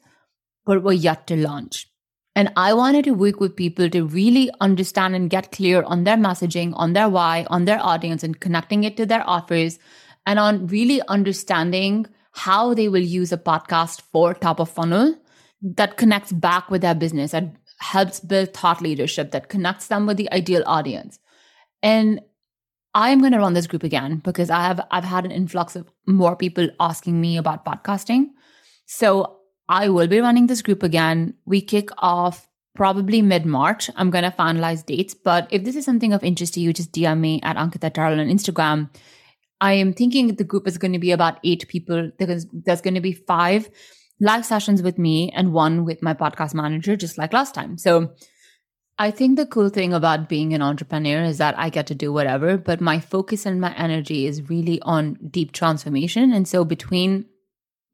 but 0.66 0.82
were 0.82 0.92
yet 0.92 1.26
to 1.28 1.36
launch. 1.36 1.88
And 2.36 2.52
I 2.56 2.72
wanted 2.72 3.04
to 3.06 3.14
work 3.14 3.40
with 3.40 3.56
people 3.56 3.90
to 3.90 4.06
really 4.06 4.48
understand 4.60 5.16
and 5.16 5.28
get 5.28 5.50
clear 5.50 5.82
on 5.82 6.04
their 6.04 6.16
messaging, 6.16 6.72
on 6.76 6.92
their 6.92 7.08
why, 7.08 7.46
on 7.50 7.64
their 7.64 7.80
audience, 7.82 8.22
and 8.22 8.38
connecting 8.38 8.84
it 8.84 8.96
to 8.96 9.06
their 9.06 9.28
offers, 9.28 9.80
and 10.24 10.38
on 10.38 10.68
really 10.68 11.02
understanding 11.08 12.06
how 12.32 12.74
they 12.74 12.88
will 12.88 13.02
use 13.02 13.32
a 13.32 13.38
podcast 13.38 14.02
for 14.12 14.34
top 14.34 14.60
of 14.60 14.70
funnel 14.70 15.14
that 15.62 15.96
connects 15.96 16.32
back 16.32 16.70
with 16.70 16.82
their 16.82 16.94
business, 16.94 17.32
that 17.32 17.54
helps 17.80 18.20
build 18.20 18.54
thought 18.54 18.80
leadership, 18.80 19.30
that 19.32 19.48
connects 19.48 19.88
them 19.88 20.06
with 20.06 20.16
the 20.16 20.30
ideal 20.32 20.62
audience. 20.66 21.18
And 21.82 22.20
I 22.94 23.10
am 23.10 23.20
going 23.20 23.32
to 23.32 23.38
run 23.38 23.54
this 23.54 23.66
group 23.66 23.82
again 23.82 24.16
because 24.24 24.50
I 24.50 24.62
have 24.62 24.80
I've 24.90 25.04
had 25.04 25.24
an 25.24 25.30
influx 25.30 25.76
of 25.76 25.90
more 26.06 26.36
people 26.36 26.68
asking 26.80 27.20
me 27.20 27.36
about 27.36 27.64
podcasting. 27.64 28.28
So 28.86 29.38
I 29.68 29.88
will 29.88 30.08
be 30.08 30.20
running 30.20 30.46
this 30.46 30.62
group 30.62 30.82
again. 30.82 31.34
We 31.44 31.60
kick 31.60 31.90
off 31.98 32.48
probably 32.74 33.20
mid 33.22 33.44
March. 33.44 33.90
I'm 33.96 34.10
going 34.10 34.24
to 34.24 34.30
finalize 34.30 34.86
dates. 34.86 35.14
But 35.14 35.46
if 35.50 35.64
this 35.64 35.76
is 35.76 35.84
something 35.84 36.12
of 36.12 36.24
interest 36.24 36.54
to 36.54 36.60
you, 36.60 36.72
just 36.72 36.92
DM 36.92 37.20
me 37.20 37.40
at 37.42 37.56
Ankita 37.56 37.92
Terrell 37.92 38.20
on 38.20 38.28
Instagram 38.28 38.88
I 39.60 39.72
am 39.74 39.92
thinking 39.92 40.34
the 40.34 40.44
group 40.44 40.66
is 40.68 40.78
going 40.78 40.92
to 40.92 40.98
be 40.98 41.10
about 41.10 41.38
eight 41.44 41.66
people. 41.68 42.10
There's, 42.18 42.46
there's 42.52 42.80
going 42.80 42.94
to 42.94 43.00
be 43.00 43.12
five 43.12 43.68
live 44.20 44.44
sessions 44.44 44.82
with 44.82 44.98
me 44.98 45.30
and 45.30 45.52
one 45.52 45.84
with 45.84 46.02
my 46.02 46.14
podcast 46.14 46.54
manager, 46.54 46.96
just 46.96 47.18
like 47.18 47.32
last 47.32 47.54
time. 47.54 47.78
So 47.78 48.12
I 48.98 49.12
think 49.12 49.36
the 49.36 49.46
cool 49.46 49.68
thing 49.68 49.94
about 49.94 50.28
being 50.28 50.54
an 50.54 50.62
entrepreneur 50.62 51.22
is 51.22 51.38
that 51.38 51.56
I 51.56 51.70
get 51.70 51.86
to 51.86 51.94
do 51.94 52.12
whatever, 52.12 52.56
but 52.56 52.80
my 52.80 52.98
focus 52.98 53.46
and 53.46 53.60
my 53.60 53.72
energy 53.76 54.26
is 54.26 54.50
really 54.50 54.80
on 54.82 55.18
deep 55.30 55.52
transformation. 55.52 56.32
And 56.32 56.48
so 56.48 56.64
between 56.64 57.26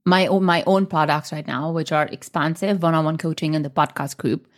my 0.07 0.27
own, 0.27 0.45
my 0.45 0.63
own 0.67 0.87
products 0.87 1.31
right 1.31 1.47
now, 1.47 1.73
which 1.73 1.93
are 1.93 2.07
expansive 2.07 2.83
one-on-one 2.83 3.19
coaching 3.19 3.55
and 3.55 3.65
the 3.65 3.71
podcast 3.71 4.17
group, 4.17 4.49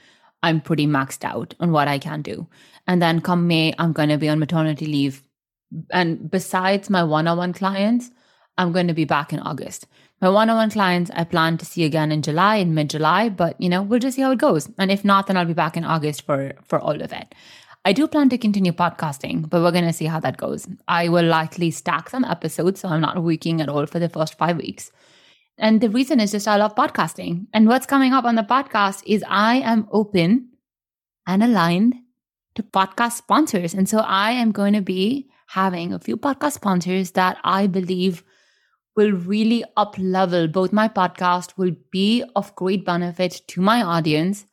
I'm 0.43 0.61
pretty 0.61 0.87
maxed 0.87 1.25
out 1.25 1.55
on 1.59 1.73
what 1.73 1.89
I 1.89 1.99
can 1.99 2.23
do. 2.23 2.47
And 2.87 3.03
then 3.03 3.21
come 3.21 3.49
May, 3.49 3.75
I'm 3.79 3.93
going 3.93 4.11
to 4.11 4.19
be 4.19 4.29
on 4.29 4.39
maternity 4.39 4.87
leave 4.87 5.23
and 5.91 6.31
besides 6.31 6.91
my 6.91 7.03
one-on-one 7.03 7.53
clients, 7.53 8.11
I'm 8.59 8.73
going 8.73 8.89
to 8.89 8.95
be 8.95 9.05
back 9.05 9.33
in 9.33 9.41
August. 9.41 9.87
My 10.21 10.31
one-on-one 10.31 10.71
clients, 10.71 11.11
I 11.15 11.25
plan 11.25 11.59
to 11.59 11.67
see 11.67 11.85
again 11.85 12.11
in 12.11 12.23
July, 12.23 12.57
in 12.57 12.75
mid-July, 12.75 13.29
but 13.29 13.61
you 13.61 13.69
know, 13.69 13.83
we'll 13.83 14.01
just 14.01 14.17
see 14.17 14.23
how 14.23 14.31
it 14.31 14.39
goes. 14.39 14.71
And 14.79 14.91
if 14.91 15.05
not, 15.05 15.27
then 15.27 15.37
I'll 15.37 15.45
be 15.45 15.53
back 15.53 15.77
in 15.77 15.85
August 15.85 16.23
for 16.23 16.55
for 16.65 16.79
all 16.79 17.03
of 17.03 17.13
it. 17.13 17.35
I 17.85 17.93
do 17.93 18.09
plan 18.09 18.29
to 18.31 18.39
continue 18.39 18.73
podcasting, 18.73 19.49
but 19.49 19.63
we're 19.63 19.71
going 19.71 19.85
to 19.85 19.93
see 19.93 20.07
how 20.07 20.19
that 20.21 20.39
goes. 20.39 20.67
I 20.89 21.09
will 21.09 21.25
likely 21.27 21.71
stack 21.71 22.11
some 22.11 22.25
episodes, 22.25 22.81
so 22.81 22.89
I'm 22.89 23.01
not 23.01 23.23
working 23.23 23.61
at 23.61 23.69
all 23.69 23.87
for 23.87 24.01
the 24.01 24.09
first 24.09 24.37
five 24.37 24.57
weeks. 24.57 24.91
And 25.59 25.81
the 25.81 25.89
reason 25.89 26.19
is 26.19 26.33
just 26.33 26.49
I 26.49 26.57
love 26.57 26.75
podcasting. 26.75 27.47
And 27.53 27.69
what's 27.69 27.87
coming 27.87 28.13
up 28.13 28.25
on 28.25 28.35
the 28.35 28.43
podcast 28.43 29.03
is 29.07 29.25
I 29.29 29.57
am 29.57 29.87
open 29.93 30.49
and 31.29 31.45
aligned 31.45 31.95
to 32.57 32.63
podcast 32.63 33.13
sponsors. 33.13 33.73
And 33.73 33.89
so 33.89 33.99
I 34.01 34.33
am 34.33 34.51
going 34.51 34.73
to 34.73 34.83
be 34.83 35.31
having 35.47 35.93
a 35.93 35.99
few 35.99 36.17
podcast 36.17 36.53
sponsors 36.53 37.13
that 37.13 37.39
I 37.45 37.67
believe 37.67 38.23
will 38.97 39.13
really 39.13 39.63
up 39.77 39.95
level 39.99 40.49
both 40.49 40.73
my 40.73 40.89
podcast 40.89 41.57
will 41.59 41.75
be 41.91 42.25
of 42.35 42.55
great 42.57 42.85
benefit 42.85 43.43
to 43.49 43.61
my 43.61 43.83
audience 43.83 44.47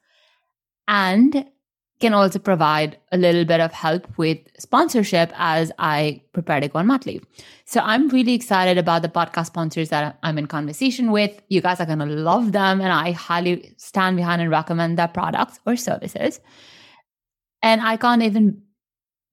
and 0.87 1.45
can 1.99 2.13
also 2.13 2.37
provide 2.37 2.97
a 3.13 3.17
little 3.17 3.45
bit 3.45 3.61
of 3.61 3.71
help 3.71 4.05
with 4.17 4.37
sponsorship 4.59 5.31
as 5.37 5.71
I 5.79 6.21
prepare 6.33 6.59
to 6.59 6.67
go 6.67 6.79
on 6.79 6.87
mat 6.87 7.05
leave. 7.05 7.25
So 7.63 7.79
I'm 7.79 8.09
really 8.09 8.33
excited 8.33 8.77
about 8.77 9.03
the 9.03 9.07
podcast 9.07 9.45
sponsors 9.45 9.87
that 9.89 10.19
I'm 10.21 10.37
in 10.37 10.47
conversation 10.47 11.11
with. 11.11 11.41
You 11.47 11.61
guys 11.61 11.79
are 11.79 11.85
going 11.85 11.99
to 11.99 12.05
love 12.05 12.51
them 12.51 12.81
and 12.81 12.91
I 12.91 13.11
highly 13.11 13.73
stand 13.77 14.17
behind 14.17 14.41
and 14.41 14.51
recommend 14.51 14.99
their 14.99 15.07
products 15.07 15.61
or 15.65 15.77
services. 15.77 16.41
And 17.61 17.79
I 17.79 17.95
can't 17.95 18.21
even 18.21 18.61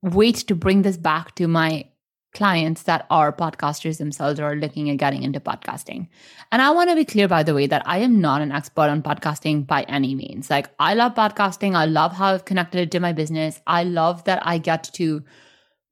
wait 0.02 0.36
to 0.36 0.54
bring 0.54 0.82
this 0.82 0.96
back 0.96 1.34
to 1.36 1.46
my 1.46 1.86
clients 2.32 2.84
that 2.84 3.06
are 3.10 3.32
podcasters 3.32 3.98
themselves 3.98 4.38
or 4.38 4.44
are 4.44 4.56
looking 4.56 4.88
at 4.88 4.98
getting 4.98 5.22
into 5.22 5.40
podcasting. 5.40 6.08
And 6.52 6.62
I 6.62 6.70
want 6.70 6.88
to 6.90 6.96
be 6.96 7.04
clear, 7.04 7.26
by 7.26 7.42
the 7.42 7.54
way, 7.54 7.66
that 7.66 7.82
I 7.86 7.98
am 7.98 8.20
not 8.20 8.40
an 8.40 8.52
expert 8.52 8.88
on 8.88 9.02
podcasting 9.02 9.66
by 9.66 9.82
any 9.82 10.14
means. 10.14 10.48
Like, 10.48 10.70
I 10.78 10.94
love 10.94 11.14
podcasting. 11.14 11.74
I 11.74 11.86
love 11.86 12.12
how 12.12 12.34
I've 12.34 12.44
connected 12.44 12.80
it 12.80 12.90
to 12.92 13.00
my 13.00 13.12
business. 13.12 13.60
I 13.66 13.84
love 13.84 14.24
that 14.24 14.46
I 14.46 14.58
get 14.58 14.84
to 14.94 15.24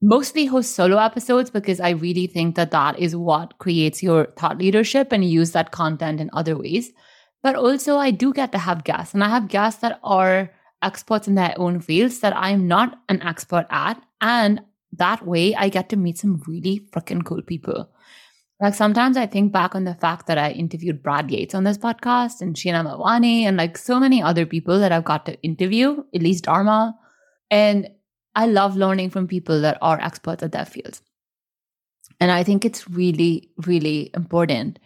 mostly 0.01 0.47
host 0.47 0.77
solo 0.77 0.99
episodes 0.99 1.51
because 1.51 1.81
I 1.81 1.91
really 1.91 2.29
think 2.29 2.55
that 2.55 2.71
that 2.71 2.99
is 3.01 3.17
what 3.17 3.59
creates 3.59 4.01
your 4.01 4.27
thought 4.37 4.59
leadership 4.59 5.11
and 5.11 5.25
use 5.25 5.53
that 5.53 5.73
content 5.73 6.21
in 6.21 6.31
other 6.33 6.57
ways. 6.57 6.93
But 7.43 7.57
also, 7.57 7.97
I 7.97 8.13
do 8.13 8.33
get 8.33 8.53
to 8.53 8.59
have 8.59 8.85
guests, 8.85 9.15
and 9.15 9.23
I 9.23 9.29
have 9.29 9.49
guests 9.49 9.81
that 9.81 10.01
are 10.03 10.51
experts 10.83 11.29
in 11.29 11.35
their 11.35 11.55
own 11.57 11.81
fields 11.81 12.21
that 12.21 12.37
I'm 12.37 12.69
not 12.69 13.01
an 13.09 13.23
expert 13.23 13.67
at. 13.71 14.03
And 14.21 14.61
that 14.93 15.27
way 15.27 15.55
I 15.55 15.69
get 15.69 15.89
to 15.91 15.97
meet 15.97 16.19
some 16.19 16.43
really 16.47 16.81
freaking 16.93 17.25
cool 17.25 17.43
people. 17.43 17.91
Like 18.61 18.75
sometimes 18.75 19.17
I 19.17 19.27
think 19.27 19.53
back 19.53 19.75
on 19.75 19.85
the 19.85 19.95
fact 19.95 20.27
that 20.27 20.39
I 20.39 20.51
interviewed 20.51 21.03
Brad 21.03 21.31
Yates 21.31 21.55
on 21.55 21.65
this 21.65 21.79
podcast 21.79 22.41
and 22.41 22.57
Sheena 22.57 22.85
Mawani 22.85 23.43
and 23.43 23.57
like 23.57 23.79
so 23.79 24.01
many 24.01 24.21
other 24.21 24.47
people 24.47 24.81
that 24.81 24.91
I've 24.91 25.05
got 25.05 25.27
to 25.27 25.41
interview, 25.43 26.03
Elise 26.13 26.41
Darma. 26.41 26.95
And 27.51 27.89
I 28.35 28.47
love 28.47 28.77
learning 28.77 29.11
from 29.11 29.29
people 29.29 29.61
that 29.61 29.79
are 29.81 30.01
experts 30.01 30.43
at 30.43 30.53
their 30.53 30.65
fields. 30.65 31.03
And 32.21 32.33
I 32.33 32.43
think 32.43 32.65
it's 32.65 32.89
really, 32.89 33.51
really 33.65 34.11
important 34.15 34.81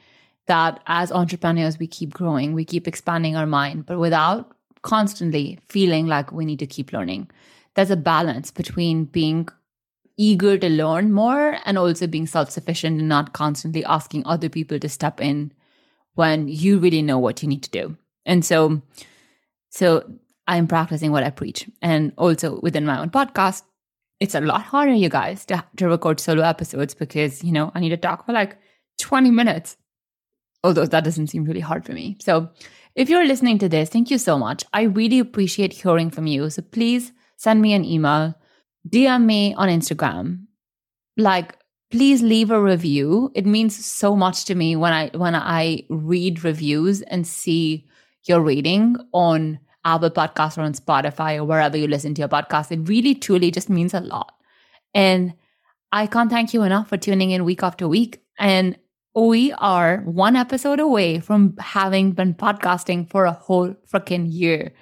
that 0.48 0.82
as 0.86 1.10
entrepreneurs, 1.10 1.78
we 1.78 1.86
keep 1.86 2.12
growing, 2.12 2.52
we 2.52 2.64
keep 2.64 2.86
expanding 2.86 3.36
our 3.36 3.46
mind, 3.46 3.86
but 3.86 3.98
without 3.98 4.54
constantly 4.82 5.58
feeling 5.68 6.06
like 6.06 6.32
we 6.32 6.44
need 6.44 6.58
to 6.58 6.66
keep 6.66 6.92
learning. 6.92 7.30
There's 7.74 7.90
a 7.90 7.96
balance 7.96 8.50
between 8.50 9.06
being 9.06 9.48
eager 10.16 10.58
to 10.58 10.68
learn 10.68 11.12
more 11.12 11.58
and 11.64 11.78
also 11.78 12.06
being 12.06 12.26
self 12.26 12.50
sufficient 12.50 12.98
and 12.98 13.08
not 13.08 13.32
constantly 13.32 13.84
asking 13.84 14.26
other 14.26 14.48
people 14.48 14.78
to 14.78 14.88
step 14.88 15.20
in 15.20 15.52
when 16.14 16.48
you 16.48 16.78
really 16.78 17.02
know 17.02 17.18
what 17.18 17.42
you 17.42 17.48
need 17.48 17.62
to 17.62 17.70
do. 17.70 17.96
And 18.26 18.44
so, 18.44 18.82
so 19.70 20.04
I'm 20.46 20.66
practicing 20.66 21.12
what 21.12 21.24
I 21.24 21.30
preach. 21.30 21.68
And 21.80 22.12
also 22.18 22.60
within 22.60 22.84
my 22.84 22.98
own 22.98 23.10
podcast, 23.10 23.62
it's 24.20 24.34
a 24.34 24.40
lot 24.40 24.62
harder, 24.62 24.92
you 24.92 25.08
guys, 25.08 25.44
to, 25.46 25.64
to 25.76 25.88
record 25.88 26.20
solo 26.20 26.42
episodes 26.42 26.94
because, 26.94 27.42
you 27.42 27.52
know, 27.52 27.72
I 27.74 27.80
need 27.80 27.88
to 27.88 27.96
talk 27.96 28.26
for 28.26 28.32
like 28.32 28.56
20 29.00 29.30
minutes. 29.30 29.76
Although 30.62 30.86
that 30.86 31.02
doesn't 31.02 31.26
seem 31.26 31.44
really 31.44 31.60
hard 31.60 31.84
for 31.84 31.92
me. 31.92 32.16
So 32.20 32.50
if 32.94 33.08
you're 33.08 33.26
listening 33.26 33.58
to 33.58 33.68
this, 33.68 33.88
thank 33.88 34.10
you 34.10 34.18
so 34.18 34.38
much. 34.38 34.64
I 34.72 34.82
really 34.82 35.18
appreciate 35.18 35.72
hearing 35.72 36.10
from 36.10 36.26
you. 36.26 36.50
So 36.50 36.62
please 36.62 37.12
send 37.36 37.62
me 37.62 37.72
an 37.72 37.84
email 37.84 38.34
DM 38.88 39.24
me 39.24 39.54
on 39.54 39.68
Instagram. 39.68 40.46
Like, 41.16 41.56
please 41.90 42.22
leave 42.22 42.50
a 42.50 42.60
review. 42.60 43.30
It 43.34 43.46
means 43.46 43.84
so 43.84 44.16
much 44.16 44.44
to 44.46 44.54
me 44.54 44.76
when 44.76 44.92
I 44.92 45.10
when 45.14 45.34
I 45.34 45.84
read 45.88 46.42
reviews 46.44 47.02
and 47.02 47.26
see 47.26 47.86
your 48.24 48.40
rating 48.40 48.96
on 49.12 49.60
Apple 49.84 50.10
Podcasts 50.10 50.58
or 50.58 50.62
on 50.62 50.74
Spotify 50.74 51.36
or 51.36 51.44
wherever 51.44 51.76
you 51.76 51.86
listen 51.86 52.14
to 52.14 52.20
your 52.20 52.28
podcast. 52.28 52.72
It 52.72 52.88
really 52.88 53.14
truly 53.14 53.50
just 53.50 53.68
means 53.68 53.94
a 53.94 54.00
lot. 54.00 54.34
And 54.94 55.34
I 55.90 56.06
can't 56.06 56.30
thank 56.30 56.54
you 56.54 56.62
enough 56.62 56.88
for 56.88 56.96
tuning 56.96 57.30
in 57.30 57.44
week 57.44 57.62
after 57.62 57.86
week. 57.88 58.22
And 58.38 58.78
we 59.14 59.52
are 59.52 59.98
one 60.04 60.36
episode 60.36 60.80
away 60.80 61.20
from 61.20 61.56
having 61.58 62.12
been 62.12 62.34
podcasting 62.34 63.10
for 63.10 63.24
a 63.26 63.32
whole 63.32 63.74
freaking 63.92 64.26
year. 64.28 64.72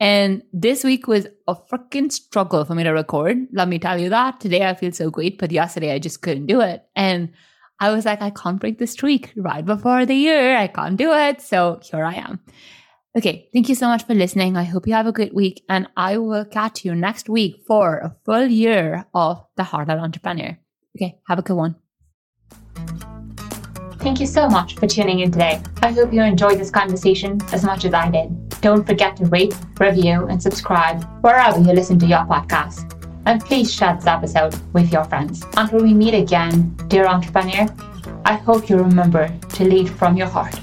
And 0.00 0.42
this 0.52 0.82
week 0.82 1.06
was 1.06 1.26
a 1.46 1.54
freaking 1.54 2.10
struggle 2.10 2.64
for 2.64 2.74
me 2.74 2.82
to 2.82 2.90
record. 2.90 3.38
Let 3.52 3.68
me 3.68 3.78
tell 3.78 3.98
you 3.98 4.10
that. 4.10 4.40
Today 4.40 4.66
I 4.66 4.74
feel 4.74 4.92
so 4.92 5.10
great, 5.10 5.38
but 5.38 5.52
yesterday 5.52 5.92
I 5.92 5.98
just 5.98 6.20
couldn't 6.20 6.46
do 6.46 6.60
it. 6.60 6.84
And 6.96 7.32
I 7.80 7.92
was 7.92 8.04
like, 8.04 8.20
I 8.20 8.30
can't 8.30 8.60
break 8.60 8.78
the 8.78 8.86
streak 8.86 9.32
right 9.36 9.64
before 9.64 10.04
the 10.04 10.14
year. 10.14 10.56
I 10.56 10.66
can't 10.66 10.96
do 10.96 11.12
it. 11.12 11.40
So 11.40 11.80
here 11.82 12.04
I 12.04 12.14
am. 12.14 12.40
Okay. 13.16 13.48
Thank 13.52 13.68
you 13.68 13.76
so 13.76 13.86
much 13.86 14.04
for 14.04 14.14
listening. 14.14 14.56
I 14.56 14.64
hope 14.64 14.88
you 14.88 14.94
have 14.94 15.06
a 15.06 15.12
great 15.12 15.34
week 15.34 15.64
and 15.68 15.86
I 15.96 16.18
will 16.18 16.44
catch 16.44 16.84
you 16.84 16.94
next 16.96 17.28
week 17.28 17.62
for 17.66 17.98
a 17.98 18.16
full 18.24 18.46
year 18.46 19.06
of 19.14 19.44
the 19.56 19.62
Heartless 19.62 20.00
Entrepreneur. 20.00 20.58
Okay. 20.96 21.20
Have 21.28 21.38
a 21.38 21.42
good 21.42 21.56
one. 21.56 21.76
Thank 24.04 24.20
you 24.20 24.26
so 24.26 24.48
much 24.50 24.74
for 24.76 24.86
tuning 24.86 25.20
in 25.20 25.32
today. 25.32 25.62
I 25.80 25.90
hope 25.90 26.12
you 26.12 26.20
enjoyed 26.22 26.60
this 26.60 26.70
conversation 26.70 27.40
as 27.54 27.64
much 27.64 27.86
as 27.86 27.94
I 27.94 28.10
did. 28.10 28.50
Don't 28.60 28.86
forget 28.86 29.16
to 29.16 29.24
rate, 29.24 29.56
review, 29.80 30.26
and 30.26 30.42
subscribe 30.42 31.02
wherever 31.22 31.58
you 31.58 31.72
listen 31.72 31.98
to 32.00 32.06
your 32.06 32.26
podcast. 32.26 32.92
And 33.24 33.42
please 33.42 33.72
share 33.72 33.94
this 33.94 34.06
episode 34.06 34.54
with 34.74 34.92
your 34.92 35.04
friends. 35.04 35.42
Until 35.56 35.82
we 35.82 35.94
meet 35.94 36.12
again, 36.12 36.76
dear 36.88 37.06
entrepreneur, 37.06 37.66
I 38.26 38.34
hope 38.34 38.68
you 38.68 38.76
remember 38.76 39.34
to 39.54 39.64
lead 39.64 39.88
from 39.88 40.18
your 40.18 40.28
heart. 40.28 40.60